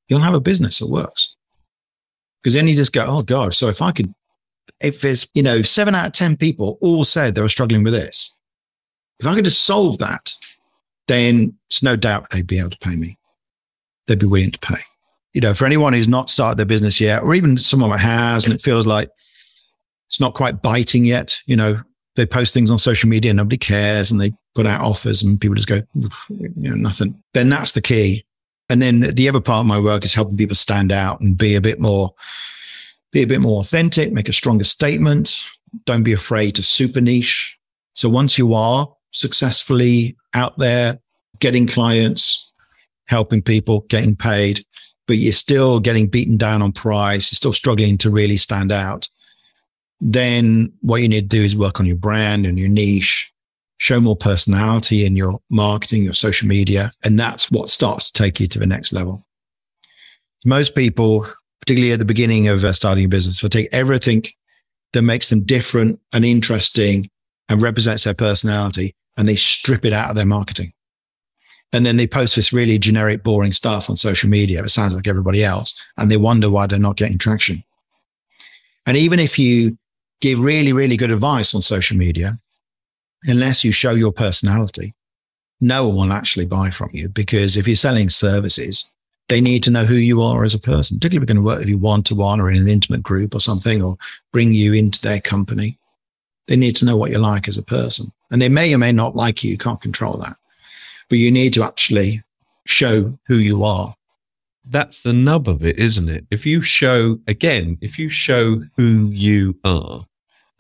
[0.08, 1.36] You'll have a business that works.
[2.42, 4.14] Because then you just go, oh God, so if I could,
[4.80, 7.94] if there's, you know, seven out of 10 people all said they were struggling with
[7.94, 8.40] this,
[9.20, 10.34] if I could just solve that,
[11.08, 13.18] then it's no doubt they'd be able to pay me.
[14.08, 14.82] They'd be willing to pay.
[15.34, 18.46] You know, for anyone who's not started their business yet, or even someone that has,
[18.46, 19.10] and it feels like
[20.08, 21.82] it's not quite biting yet, you know,
[22.16, 25.42] they post things on social media and nobody cares and they put out offers and
[25.42, 27.22] people just go, you know, nothing.
[27.34, 28.24] Then that's the key.
[28.70, 31.56] And then the other part of my work is helping people stand out and be
[31.56, 32.14] a bit more,
[33.14, 35.38] be a bit more authentic, make a stronger statement.
[35.86, 37.58] Don't be afraid to super niche.
[37.94, 41.00] So once you are successfully out there
[41.40, 42.52] getting clients,
[43.06, 44.66] helping people, getting paid,
[45.08, 49.08] but you're still getting beaten down on price, you're still struggling to really stand out,
[50.02, 53.32] then what you need to do is work on your brand and your niche,
[53.78, 56.92] show more personality in your marketing, your social media.
[57.04, 59.26] And that's what starts to take you to the next level.
[60.46, 61.28] Most people,
[61.64, 64.22] particularly at the beginning of uh, starting a business, will take everything
[64.92, 67.10] that makes them different and interesting
[67.48, 70.74] and represents their personality and they strip it out of their marketing.
[71.72, 74.62] And then they post this really generic, boring stuff on social media.
[74.62, 75.74] It sounds like everybody else.
[75.98, 77.64] And they wonder why they're not getting traction.
[78.86, 79.78] And even if you
[80.20, 82.38] give really, really good advice on social media,
[83.24, 84.94] unless you show your personality,
[85.62, 88.94] no one will actually buy from you because if you're selling services,
[89.34, 91.50] they need to know who you are as a person, particularly if we're going to
[91.50, 93.98] work with you one to one or in an intimate group or something, or
[94.32, 95.80] bring you into their company.
[96.48, 98.12] They need to know what you're like as a person.
[98.30, 99.50] And they may or may not like you.
[99.50, 100.36] You can't control that.
[101.10, 102.22] But you need to actually
[102.68, 103.96] show who you are.
[104.66, 106.28] That's the nub of it, isn't it?
[106.30, 110.06] If you show, again, if you show who you are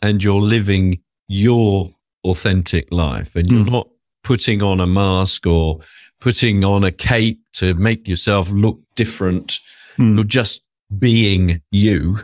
[0.02, 3.72] and you're living your authentic life and you're Mm.
[3.72, 3.88] not
[4.24, 5.80] putting on a mask or
[6.24, 9.60] putting on a cape to make yourself look different,
[10.00, 10.16] Mm.
[10.16, 10.64] you're just
[10.98, 12.20] being you.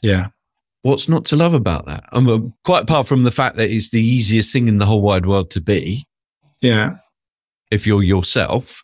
[0.00, 0.28] Yeah.
[0.82, 2.04] What's not to love about that?
[2.12, 5.02] I mean, quite apart from the fact that it's the easiest thing in the whole
[5.02, 6.06] wide world to be
[6.60, 6.96] Yeah.
[7.72, 8.82] if you're yourself.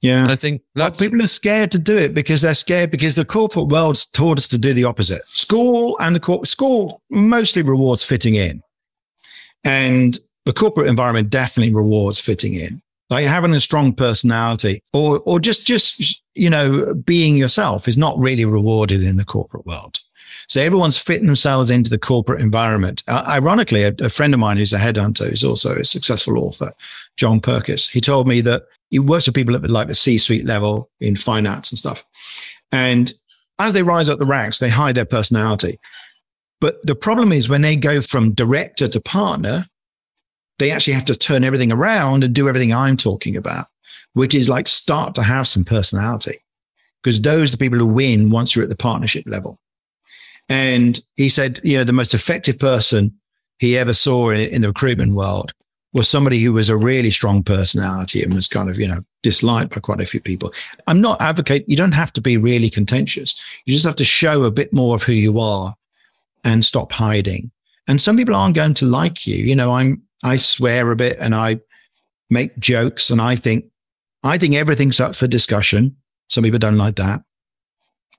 [0.00, 0.28] Yeah.
[0.28, 3.66] I think Like people are scared to do it because they're scared because the corporate
[3.68, 5.22] world's taught us to do the opposite.
[5.32, 8.62] School and the corporate school mostly rewards fitting in.
[9.64, 12.80] And the corporate environment definitely rewards fitting in.
[13.12, 18.18] Like having a strong personality or or just just you know, being yourself is not
[18.18, 20.00] really rewarded in the corporate world.
[20.48, 23.02] So everyone's fitting themselves into the corporate environment.
[23.06, 26.72] Uh, ironically, a, a friend of mine who's a headhunter, who's also a successful author,
[27.16, 30.90] John Purkiss, he told me that he works with people at like the C-suite level
[31.00, 32.04] in finance and stuff.
[32.72, 33.12] And
[33.58, 35.78] as they rise up the ranks, they hide their personality.
[36.60, 39.66] But the problem is when they go from director to partner,
[40.58, 43.66] they actually have to turn everything around and do everything I'm talking about,
[44.12, 46.38] which is like start to have some personality.
[47.02, 49.58] Because those are the people who win once you're at the partnership level.
[50.48, 53.12] And he said, you know, the most effective person
[53.58, 55.52] he ever saw in, in the recruitment world
[55.92, 59.74] was somebody who was a really strong personality and was kind of, you know, disliked
[59.74, 60.52] by quite a few people.
[60.86, 63.40] I'm not advocate, you don't have to be really contentious.
[63.66, 65.74] You just have to show a bit more of who you are
[66.44, 67.50] and stop hiding.
[67.88, 69.36] And some people aren't going to like you.
[69.36, 71.60] You know, I'm, I swear a bit and I
[72.30, 73.66] make jokes and I think,
[74.22, 75.96] I think everything's up for discussion.
[76.28, 77.22] Some people don't like that.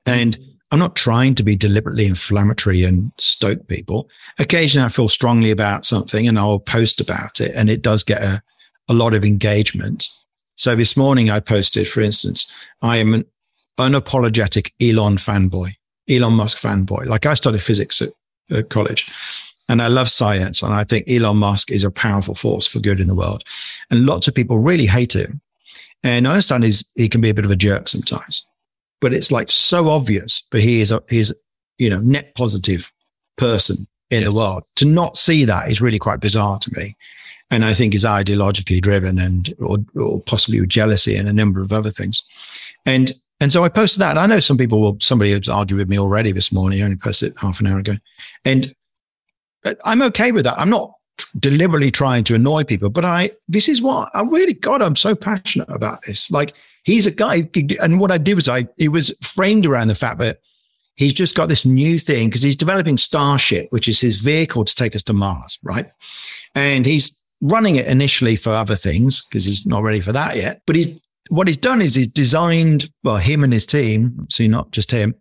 [0.05, 0.37] And
[0.71, 4.09] I'm not trying to be deliberately inflammatory and stoke people.
[4.39, 8.21] Occasionally I feel strongly about something and I'll post about it and it does get
[8.21, 8.41] a,
[8.89, 10.09] a lot of engagement.
[10.55, 13.25] So this morning I posted, for instance, I am an
[13.79, 15.73] unapologetic Elon fanboy,
[16.09, 17.05] Elon Musk fanboy.
[17.05, 18.09] Like I studied physics at,
[18.51, 19.11] at college
[19.69, 20.61] and I love science.
[20.61, 23.43] And I think Elon Musk is a powerful force for good in the world.
[23.89, 25.41] And lots of people really hate him.
[26.03, 28.45] And I understand he's, he can be a bit of a jerk sometimes,
[28.99, 31.31] but it's like so obvious, but he is a, he's,
[31.77, 32.91] you know, net positive
[33.37, 33.77] person
[34.11, 34.29] in Yes.
[34.29, 34.63] the world.
[34.75, 36.95] To not see that is really quite bizarre to me.
[37.49, 41.61] And I think is ideologically driven and, or, or possibly with jealousy and a number
[41.61, 42.23] of other things.
[42.85, 44.11] And, and so I posted that.
[44.11, 46.81] And I know some people will, somebody has argued with me already this morning.
[46.81, 47.95] I only posted it half an hour ago.
[48.43, 48.73] And
[49.85, 50.59] I'm okay with that.
[50.59, 50.93] I'm not
[51.39, 55.15] deliberately trying to annoy people, but I, this is what I really, God, I'm so
[55.15, 56.31] passionate about this.
[56.31, 56.53] Like
[56.83, 57.49] he's a guy.
[57.81, 60.39] And what I did was I, it was framed around the fact that
[60.95, 64.75] he's just got this new thing because he's developing Starship, which is his vehicle to
[64.75, 65.59] take us to Mars.
[65.63, 65.89] Right.
[66.55, 70.61] And he's running it initially for other things because he's not ready for that yet.
[70.65, 74.71] But he's, what he's done is he's designed, well, him and his team, see, not
[74.71, 75.15] just him,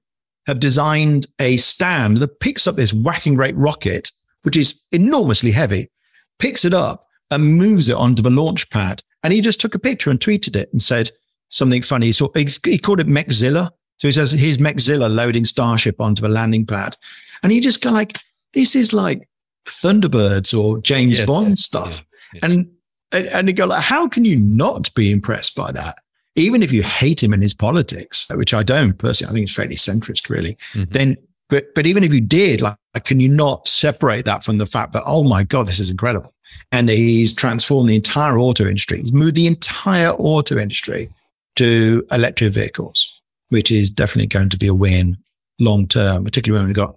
[0.46, 4.10] have designed a stand that picks up this whacking rate rocket,
[4.42, 5.90] which is enormously heavy,
[6.38, 9.02] picks it up and moves it onto the launch pad.
[9.22, 11.10] And he just took a picture and tweeted it and said
[11.48, 12.12] something funny.
[12.12, 13.70] So he called it Mechzilla.
[13.98, 16.96] So he says, here's Mechzilla loading Starship onto the landing pad.
[17.42, 18.18] And he just go like,
[18.52, 19.28] this is like
[19.66, 22.04] Thunderbirds or James Bond stuff.
[22.42, 22.70] And,
[23.12, 25.98] and, and you go like, how can you not be impressed by that?
[26.34, 29.54] Even if you hate him and his politics, which I don't personally, I think it's
[29.54, 30.90] fairly centrist really, mm-hmm.
[30.90, 31.16] then
[31.52, 34.94] but but even if you did, like, can you not separate that from the fact
[34.94, 36.32] that oh my god, this is incredible,
[36.72, 41.10] and he's transformed the entire auto industry, he's moved the entire auto industry
[41.56, 45.18] to electric vehicles, which is definitely going to be a win
[45.60, 46.96] long term, particularly when we've got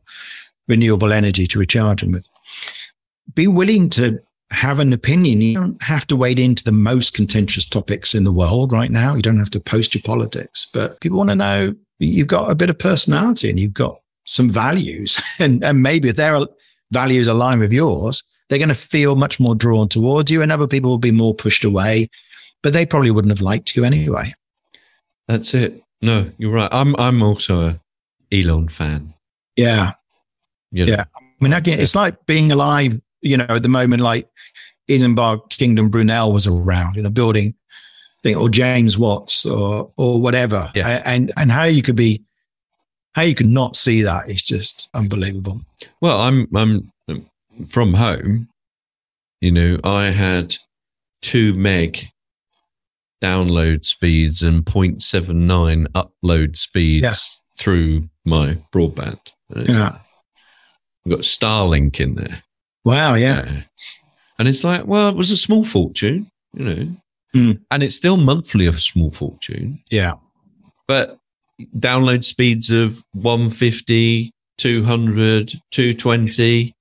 [0.70, 2.26] renewable energy to recharge them with.
[3.34, 5.42] Be willing to have an opinion.
[5.42, 9.16] You don't have to wade into the most contentious topics in the world right now.
[9.16, 12.56] You don't have to post your politics, but people want to know you've got a
[12.56, 15.22] bit of personality and you've got some values.
[15.40, 16.40] And, and maybe if their
[16.92, 20.68] values align with yours, they're going to feel much more drawn towards you and other
[20.68, 22.10] people will be more pushed away,
[22.62, 24.34] but they probably wouldn't have liked you anyway.
[25.28, 25.82] That's it.
[26.02, 26.70] No, you're right.
[26.72, 27.80] I'm, I'm also a
[28.32, 29.14] Elon fan.
[29.56, 29.92] Yeah.
[30.72, 30.92] You know?
[30.94, 31.06] Yeah.
[31.16, 34.30] I mean, again, it's like being alive, you know, at the moment, like
[34.88, 37.56] Isambard Kingdom Brunel was around, you know, building
[38.24, 40.72] thing, or James Watts or, or whatever.
[40.76, 41.02] Yeah.
[41.06, 42.24] And, and how you could be,
[43.16, 45.62] how you could not see that is just unbelievable.
[46.02, 46.92] Well, I'm, I'm
[47.70, 48.50] from home,
[49.40, 50.58] you know, I had
[51.22, 52.10] two meg
[53.24, 57.42] download speeds and 0.79 upload speeds yes.
[57.58, 59.20] through my broadband.
[59.56, 59.98] Yeah.
[61.06, 62.44] I've got Starlink in there.
[62.84, 63.46] Wow, yeah.
[63.48, 63.62] Uh,
[64.38, 66.96] and it's like, well, it was a small fortune, you know,
[67.34, 67.60] mm.
[67.72, 69.80] and it's still monthly of a small fortune.
[69.90, 70.16] Yeah.
[70.86, 71.18] But
[71.78, 76.76] download speeds of 150, 200, 220,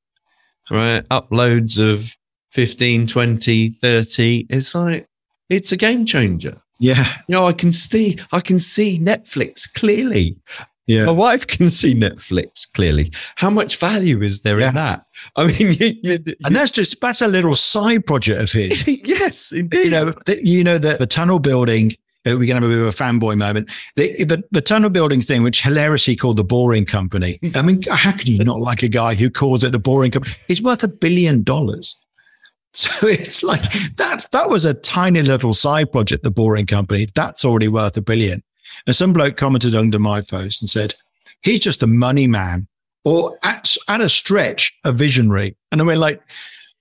[0.70, 1.08] right?
[1.08, 2.14] Uploads of
[2.52, 4.46] 15, 20, 30.
[4.50, 5.06] It's like,
[5.48, 6.60] it's a game changer.
[6.80, 7.06] Yeah.
[7.28, 10.36] You know, I can see, I can see Netflix clearly.
[10.86, 11.06] Yeah.
[11.06, 13.10] My wife can see Netflix clearly.
[13.36, 14.68] How much value is there yeah.
[14.68, 15.06] in that?
[15.36, 18.86] I mean, you, you, you, and that's just that's a little side project of his.
[19.04, 19.86] yes, indeed.
[19.86, 21.92] You know, the, you know that the tunnel building.
[22.26, 23.70] Uh, we can have a bit of a fanboy moment.
[23.96, 27.38] The, the, the tunnel building thing, which hilariously called the Boring Company.
[27.54, 30.34] I mean, how can you not like a guy who calls it the Boring Company?
[30.48, 32.00] It's worth a billion dollars.
[32.76, 33.62] So it's like
[33.98, 34.26] that.
[34.32, 36.24] That was a tiny little side project.
[36.24, 37.06] The Boring Company.
[37.14, 38.42] That's already worth a billion.
[38.88, 40.92] And some bloke commented under my post and said,
[41.42, 42.66] he's just a money man
[43.04, 45.56] or at, at a stretch, a visionary.
[45.70, 46.20] And I went like,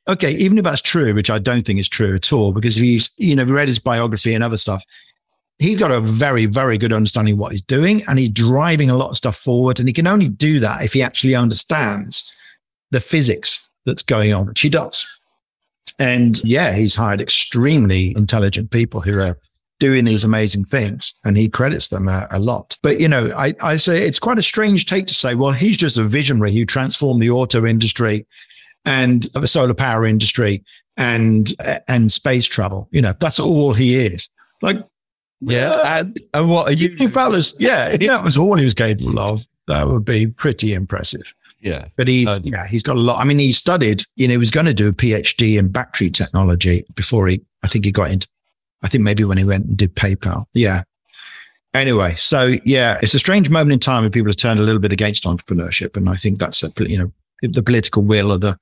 [0.07, 2.83] okay, even if that's true, which I don't think is true at all, because if
[2.83, 4.83] he's, you know, read his biography and other stuff,
[5.59, 8.97] he's got a very, very good understanding of what he's doing and he's driving a
[8.97, 9.79] lot of stuff forward.
[9.79, 12.35] And he can only do that if he actually understands
[12.91, 15.05] the physics that's going on, which he does.
[15.99, 19.37] And yeah, he's hired extremely intelligent people who are
[19.79, 22.77] doing these amazing things and he credits them a, a, lot.
[22.81, 25.77] But, you know, I, I say it's quite a strange take to say, well, he's
[25.77, 28.25] just a visionary who transformed the auto industry
[28.85, 30.63] and the solar power industry
[30.97, 31.53] and,
[31.87, 32.87] and space travel.
[32.91, 34.29] You know, that's all he is.
[34.61, 34.77] Like,
[35.51, 35.99] yeah.
[35.99, 36.95] And, and what are you?
[36.99, 40.73] You fellas, yeah, if that was all he was capable of, that would be pretty
[40.73, 41.33] impressive.
[41.59, 41.87] Yeah.
[41.95, 43.21] But he's, uh, yeah, he's got a lot.
[43.21, 46.09] I mean, he studied, you know, he was going to do a PhD in battery
[46.09, 48.27] technology before he, I think he got into
[48.83, 50.45] I think maybe when he went and did PayPal.
[50.53, 50.83] Yeah.
[51.73, 54.81] Anyway, so yeah, it's a strange moment in time when people have turned a little
[54.81, 58.59] bit against entrepreneurship, and I think that's a, you know the political will of the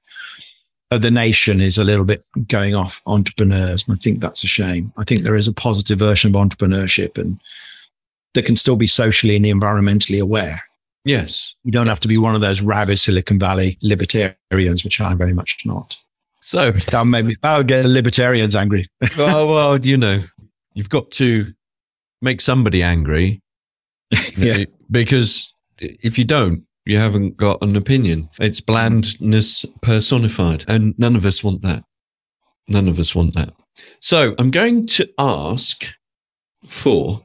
[0.92, 4.48] of the nation is a little bit going off entrepreneurs, and I think that's a
[4.48, 4.94] shame.
[4.98, 7.40] I think there is a positive version of entrepreneurship, and
[8.34, 10.64] that can still be socially and environmentally aware.
[11.04, 15.18] Yes, you don't have to be one of those rabid Silicon Valley libertarians, which I'm
[15.18, 15.98] very much not.
[16.42, 18.86] So that maybe that'll get the libertarians angry.
[19.18, 20.20] oh well, you know,
[20.74, 21.54] you've got to
[22.22, 23.42] make somebody angry.
[24.38, 24.66] yeah.
[24.90, 28.30] Because if you don't, you haven't got an opinion.
[28.40, 30.66] It's blandness personified.
[30.68, 31.84] And none of us want that.
[32.68, 33.54] None of us want that.
[34.00, 35.86] So I'm going to ask
[36.66, 37.22] for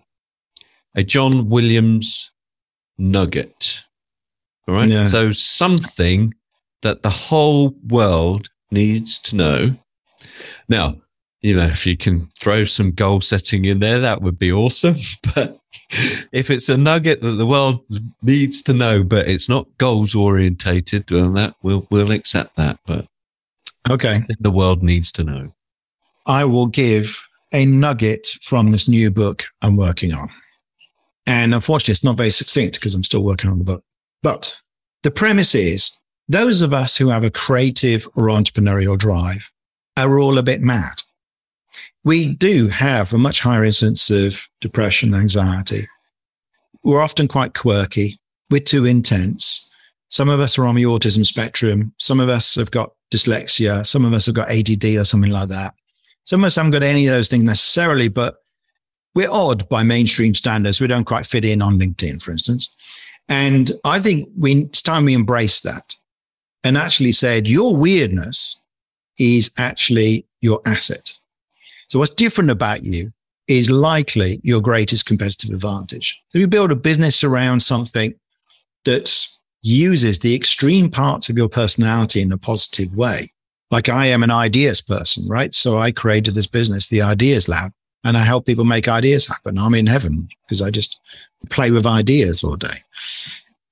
[0.94, 2.30] a John Williams
[2.98, 3.82] nugget.
[4.66, 4.88] All right.
[4.88, 5.06] Yeah.
[5.06, 6.34] So something
[6.82, 9.76] that the whole world needs to know.
[10.68, 10.96] Now,
[11.46, 14.96] you know, if you can throw some goal setting in there, that would be awesome.
[15.34, 15.60] But
[16.32, 17.84] if it's a nugget that the world
[18.20, 22.80] needs to know, but it's not goals orientated, well, that we'll we'll accept that.
[22.84, 23.06] But
[23.88, 25.54] okay, the world needs to know.
[26.26, 30.28] I will give a nugget from this new book I'm working on.
[31.28, 33.84] And unfortunately, it's not very succinct because I'm still working on the book.
[34.24, 34.60] But
[35.04, 35.96] the premise is
[36.28, 39.52] those of us who have a creative or entrepreneurial drive
[39.96, 41.02] are all a bit mad.
[42.06, 45.88] We do have a much higher incidence of depression, anxiety.
[46.84, 48.20] We're often quite quirky.
[48.48, 49.74] We're too intense.
[50.08, 51.92] Some of us are on the autism spectrum.
[51.98, 53.84] Some of us have got dyslexia.
[53.84, 55.74] Some of us have got ADD or something like that.
[56.22, 58.36] Some of us haven't got any of those things necessarily, but
[59.16, 60.80] we're odd by mainstream standards.
[60.80, 62.72] We don't quite fit in on LinkedIn, for instance.
[63.28, 65.96] And I think we, it's time we embrace that
[66.62, 68.64] and actually said, your weirdness
[69.18, 71.15] is actually your asset.
[71.88, 73.12] So what's different about you
[73.48, 76.20] is likely your greatest competitive advantage.
[76.34, 78.14] If you build a business around something
[78.84, 79.26] that
[79.62, 83.32] uses the extreme parts of your personality in a positive way,
[83.70, 85.54] like I am an ideas person, right?
[85.54, 87.72] So I created this business, the Ideas Lab,
[88.04, 89.58] and I help people make ideas happen.
[89.58, 91.00] I'm in heaven because I just
[91.50, 92.78] play with ideas all day.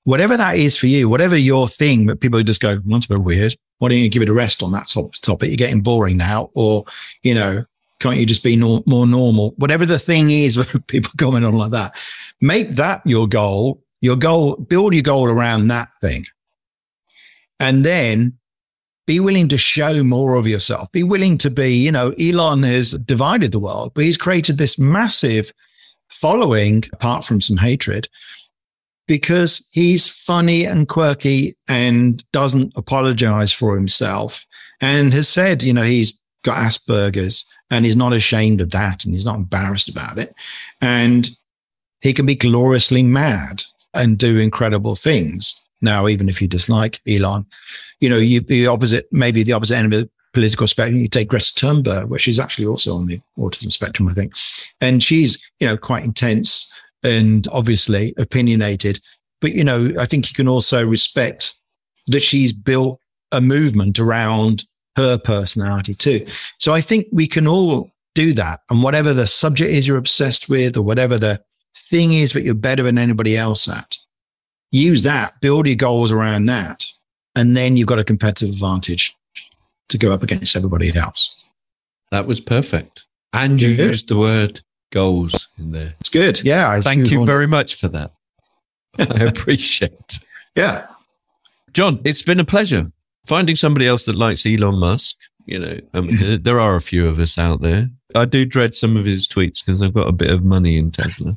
[0.04, 3.20] Whatever that is for you, whatever your thing that people just go, that's a bit
[3.20, 3.54] weird.
[3.78, 4.88] Why don't you give it a rest on that
[5.22, 5.48] topic?
[5.48, 6.50] You're getting boring now.
[6.54, 6.84] Or,
[7.22, 7.64] you know,
[8.04, 9.54] can't you just be no, more normal?
[9.56, 11.96] Whatever the thing is, people comment on like that,
[12.42, 16.26] make that your goal, your goal, build your goal around that thing.
[17.58, 18.34] And then
[19.06, 20.92] be willing to show more of yourself.
[20.92, 24.78] Be willing to be, you know, Elon has divided the world, but he's created this
[24.78, 25.50] massive
[26.10, 28.06] following, apart from some hatred,
[29.08, 34.46] because he's funny and quirky and doesn't apologize for himself
[34.82, 36.12] and has said, you know, he's
[36.44, 40.34] got Asperger's and he's not ashamed of that and he's not embarrassed about it.
[40.80, 41.28] And
[42.00, 43.64] he can be gloriously mad
[43.94, 45.60] and do incredible things.
[45.80, 47.46] Now, even if you dislike Elon,
[48.00, 51.28] you know, you the opposite, maybe the opposite end of the political spectrum, you take
[51.28, 54.34] Greta Thunberg, where she's actually also on the autism spectrum, I think.
[54.80, 56.72] And she's, you know, quite intense
[57.02, 59.00] and obviously opinionated.
[59.40, 61.54] But, you know, I think you can also respect
[62.08, 63.00] that she's built
[63.32, 64.64] a movement around
[64.96, 66.26] her personality too.
[66.58, 68.60] So I think we can all do that.
[68.70, 71.42] And whatever the subject is you're obsessed with, or whatever the
[71.76, 73.96] thing is that you're better than anybody else at,
[74.70, 76.84] use that, build your goals around that.
[77.36, 79.16] And then you've got a competitive advantage
[79.88, 81.50] to go up against everybody else.
[82.12, 83.04] That was perfect.
[83.32, 84.60] And you used the word
[84.92, 85.94] goals in there.
[85.98, 86.40] It's good.
[86.44, 86.70] Yeah.
[86.70, 88.12] I Thank you very much for that.
[88.98, 90.20] I appreciate.
[90.54, 90.86] Yeah.
[91.72, 92.92] John, it's been a pleasure
[93.26, 95.16] finding somebody else that likes Elon Musk.
[95.46, 97.90] You know, I mean, there are a few of us out there.
[98.14, 100.90] I do dread some of his tweets because I've got a bit of money in
[100.90, 101.36] Tesla.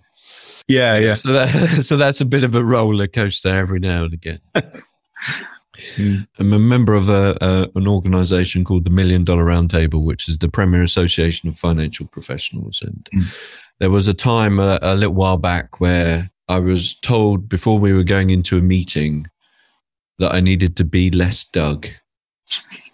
[0.68, 1.14] Yeah, yeah.
[1.14, 4.40] So that so that's a bit of a roller coaster every now and again.
[4.56, 6.28] Mm.
[6.40, 10.40] I'm a member of a, a, an organization called the Million Dollar Roundtable, which is
[10.40, 12.82] the premier association of financial professionals.
[12.82, 13.26] And mm.
[13.80, 17.94] there was a time a, a little while back where I was told before we
[17.94, 19.28] were going into a meeting
[20.20, 21.88] that I needed to be less Doug.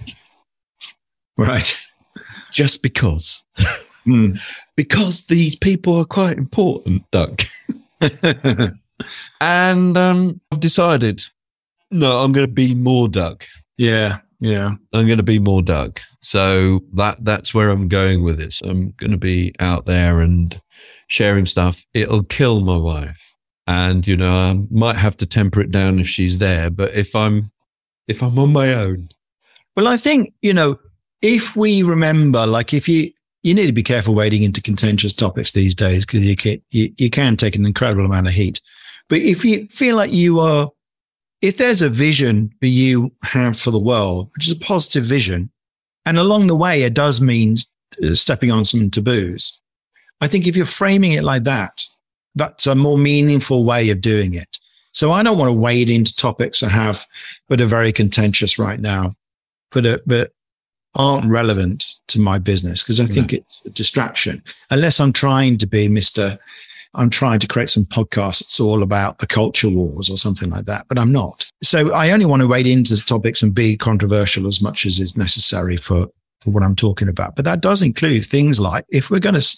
[1.37, 1.85] right.
[2.51, 3.43] Just because.
[4.05, 4.37] Mm.
[4.75, 7.41] because these people are quite important, Doug.
[9.41, 11.21] and um, I've decided,
[11.89, 13.43] no, I'm going to be more Doug.
[13.77, 14.75] Yeah, yeah.
[14.91, 16.01] I'm going to be more Doug.
[16.19, 18.61] So that that's where I'm going with this.
[18.61, 20.59] I'm going to be out there and
[21.07, 21.85] sharing stuff.
[21.93, 23.22] It'll kill my wife,
[23.67, 26.69] and you know I might have to temper it down if she's there.
[26.69, 27.51] But if I'm
[28.07, 29.09] if I'm on my own,
[29.75, 30.79] well, I think you know
[31.21, 33.11] if we remember, like if you
[33.43, 36.93] you need to be careful wading into contentious topics these days because you can, you,
[36.97, 38.61] you can take an incredible amount of heat.
[39.09, 40.71] But if you feel like you are,
[41.41, 45.51] if there's a vision that you have for the world, which is a positive vision,
[46.05, 47.57] and along the way, it does mean
[48.01, 49.61] uh, stepping on some taboos.
[50.21, 51.83] I think if you're framing it like that,
[52.35, 54.59] that's a more meaningful way of doing it.
[54.91, 57.05] So I don't want to wade into topics I have,
[57.49, 59.15] but are very contentious right now,
[59.71, 60.31] but, uh, but
[60.95, 63.39] aren't relevant to my business because I think yeah.
[63.39, 64.43] it's a distraction.
[64.69, 66.37] Unless I'm trying to be Mr.
[66.93, 68.59] I'm trying to create some podcast.
[68.63, 71.49] All about the culture wars or something like that, but I'm not.
[71.63, 75.17] So I only want to wade into topics and be controversial as much as is
[75.17, 76.07] necessary for,
[76.41, 77.35] for what I'm talking about.
[77.35, 79.57] But that does include things like if we're going to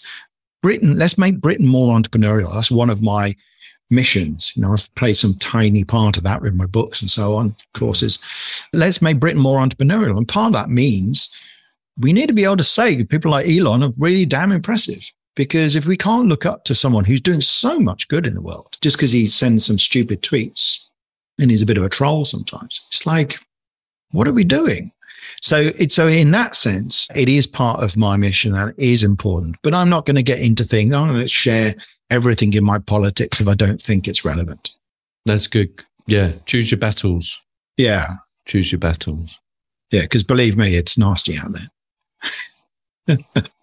[0.62, 2.52] Britain, let's make Britain more entrepreneurial.
[2.52, 3.34] That's one of my
[3.90, 4.52] missions.
[4.56, 7.54] You know, I've played some tiny part of that with my books and so on,
[7.74, 8.22] courses.
[8.72, 10.16] Let's make Britain more entrepreneurial.
[10.16, 11.34] And part of that means
[11.98, 15.10] we need to be able to say people like Elon are really damn impressive.
[15.34, 18.40] Because if we can't look up to someone who's doing so much good in the
[18.40, 20.90] world just because he sends some stupid tweets
[21.38, 23.38] and he's a bit of a troll sometimes, it's like,
[24.12, 24.92] what are we doing?
[25.42, 29.04] So it's so in that sense, it is part of my mission and it is
[29.04, 29.56] important.
[29.62, 30.92] But I'm not going to get into things.
[30.94, 31.74] I'm going to share
[32.10, 34.72] everything in my politics if I don't think it's relevant.
[35.24, 35.82] That's good.
[36.06, 36.32] Yeah.
[36.46, 37.40] Choose your battles.
[37.76, 38.16] Yeah.
[38.46, 39.38] Choose your battles.
[39.90, 40.02] Yeah.
[40.02, 41.52] Because believe me, it's nasty out
[43.06, 43.24] there.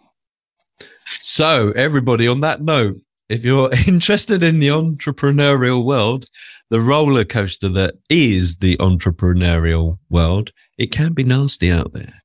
[1.21, 2.97] so, everybody, on that note,
[3.33, 6.25] if you're interested in the entrepreneurial world,
[6.69, 12.21] the roller coaster that is the entrepreneurial world, it can be nasty out there.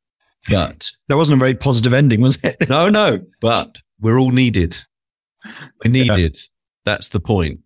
[0.48, 2.68] But that wasn't a very positive ending, was it?
[2.68, 3.20] no, no.
[3.40, 4.76] But we're all needed.
[5.84, 6.36] We're needed.
[6.36, 6.48] Yeah.
[6.84, 7.60] That's the point.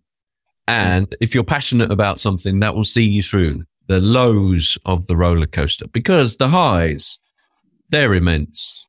[0.67, 5.15] And if you're passionate about something, that will see you through the lows of the
[5.15, 7.19] roller coaster because the highs,
[7.89, 8.87] they're immense.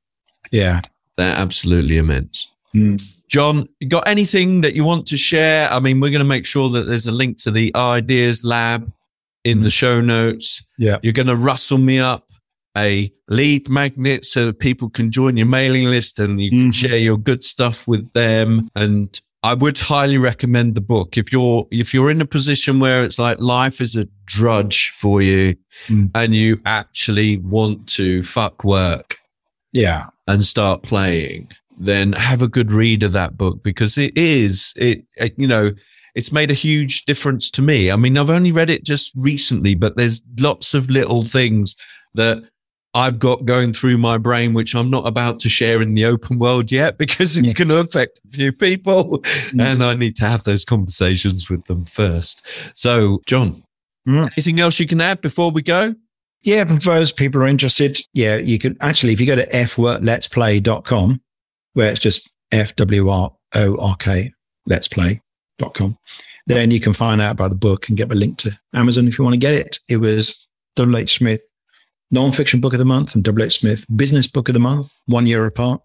[0.53, 0.83] Yeah.
[1.17, 2.49] They're absolutely immense.
[2.75, 3.03] Mm.
[3.29, 5.71] John, you got anything that you want to share?
[5.73, 8.93] I mean, we're going to make sure that there's a link to the Ideas Lab
[9.45, 10.67] in the show notes.
[10.79, 10.99] Yeah.
[11.03, 12.31] You're going to rustle me up
[12.77, 16.71] a lead magnet so that people can join your mailing list and you can mm-hmm.
[16.71, 18.69] share your good stuff with them.
[18.75, 23.05] And I would highly recommend the book if you're if you're in a position where
[23.05, 25.57] it's like life is a drudge for you
[25.87, 26.11] mm.
[26.15, 29.19] and you actually want to fuck work.
[29.73, 30.07] Yeah.
[30.27, 35.05] And start playing then have a good read of that book because it is it,
[35.17, 35.73] it, you know
[36.15, 39.75] it's made a huge difference to me i mean i've only read it just recently
[39.75, 41.75] but there's lots of little things
[42.15, 42.43] that
[42.95, 46.39] i've got going through my brain which i'm not about to share in the open
[46.39, 47.53] world yet because it's yeah.
[47.55, 49.61] going to affect a few people mm.
[49.61, 53.63] and i need to have those conversations with them first so john
[54.09, 54.29] mm.
[54.37, 55.95] anything else you can add before we go
[56.45, 61.23] yeah, for those people are interested, yeah, you can actually, if you go to fworkletsplay.com,
[61.75, 64.33] where it's just F W R O R K,
[64.67, 65.99] let's play.com.
[66.47, 69.19] Then you can find out about the book and get the link to Amazon if
[69.19, 69.79] you want to get it.
[69.89, 70.97] It was W.
[70.97, 71.19] H.
[71.19, 71.43] Smith
[72.11, 73.45] non-fiction book of the month and W.
[73.45, 73.61] H.
[73.61, 75.81] Smith business book of the month, one year apart.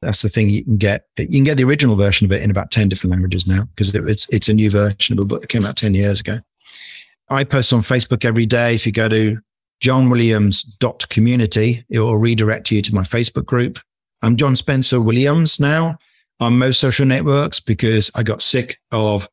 [0.00, 1.06] That's the thing you can get.
[1.18, 3.94] You can get the original version of it in about 10 different languages now because
[3.94, 6.40] it's, it's a new version of a book that came out 10 years ago.
[7.28, 8.76] I post on Facebook every day.
[8.76, 9.38] If you go to
[9.82, 13.80] johnwilliams.community, it will redirect you to my Facebook group.
[14.22, 15.98] I'm John Spencer Williams now
[16.40, 19.28] on most social networks because I got sick of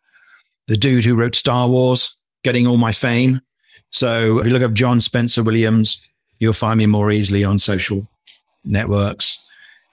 [0.67, 3.41] the dude who wrote Star Wars getting all my fame.
[3.89, 5.99] So if you look up John Spencer Williams,
[6.39, 8.07] you'll find me more easily on social
[8.63, 9.41] networks.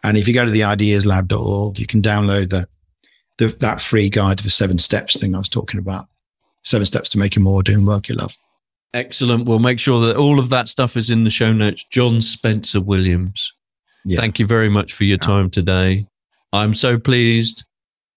[0.04, 2.68] And if you go to the ideaslab.org, you can download the,
[3.38, 6.06] the that free guide the seven steps thing I was talking about.
[6.64, 8.36] Seven steps to making more doing work you love.
[8.94, 9.46] Excellent.
[9.46, 11.84] We'll make sure that all of that stuff is in the show notes.
[11.84, 13.52] John Spencer Williams.
[14.04, 14.18] Yeah.
[14.18, 16.06] Thank you very much for your time today.
[16.52, 17.64] I'm so pleased.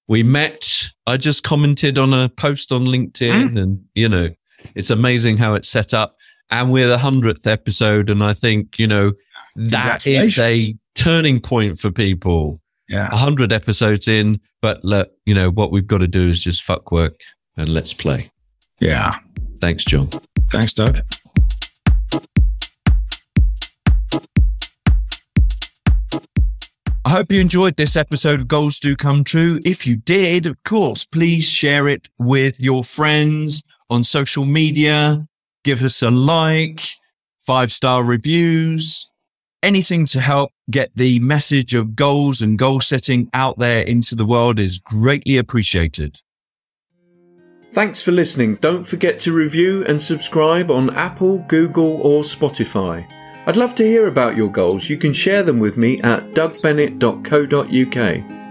[0.07, 0.89] We met.
[1.07, 3.59] I just commented on a post on LinkedIn, mm.
[3.61, 4.29] and you know,
[4.75, 6.17] it's amazing how it's set up.
[6.51, 9.13] And we're the hundredth episode, and I think you know
[9.55, 12.61] that is a turning point for people.
[12.87, 16.43] Yeah, a hundred episodes in, but look, you know what we've got to do is
[16.43, 17.19] just fuck work
[17.57, 18.31] and let's play.
[18.79, 19.15] Yeah.
[19.61, 20.09] Thanks, John.
[20.51, 20.99] Thanks, Doug.
[27.05, 29.59] I hope you enjoyed this episode of Goals Do Come True.
[29.63, 35.27] If you did, of course, please share it with your friends on social media.
[35.63, 36.81] Give us a like,
[37.45, 39.07] five star reviews,
[39.61, 44.25] anything to help get the message of goals and goal setting out there into the
[44.25, 46.21] world is greatly appreciated.
[47.69, 48.55] Thanks for listening.
[48.55, 53.07] Don't forget to review and subscribe on Apple, Google, or Spotify.
[53.47, 54.89] I'd love to hear about your goals.
[54.89, 58.44] You can share them with me at dougbennett.co.uk.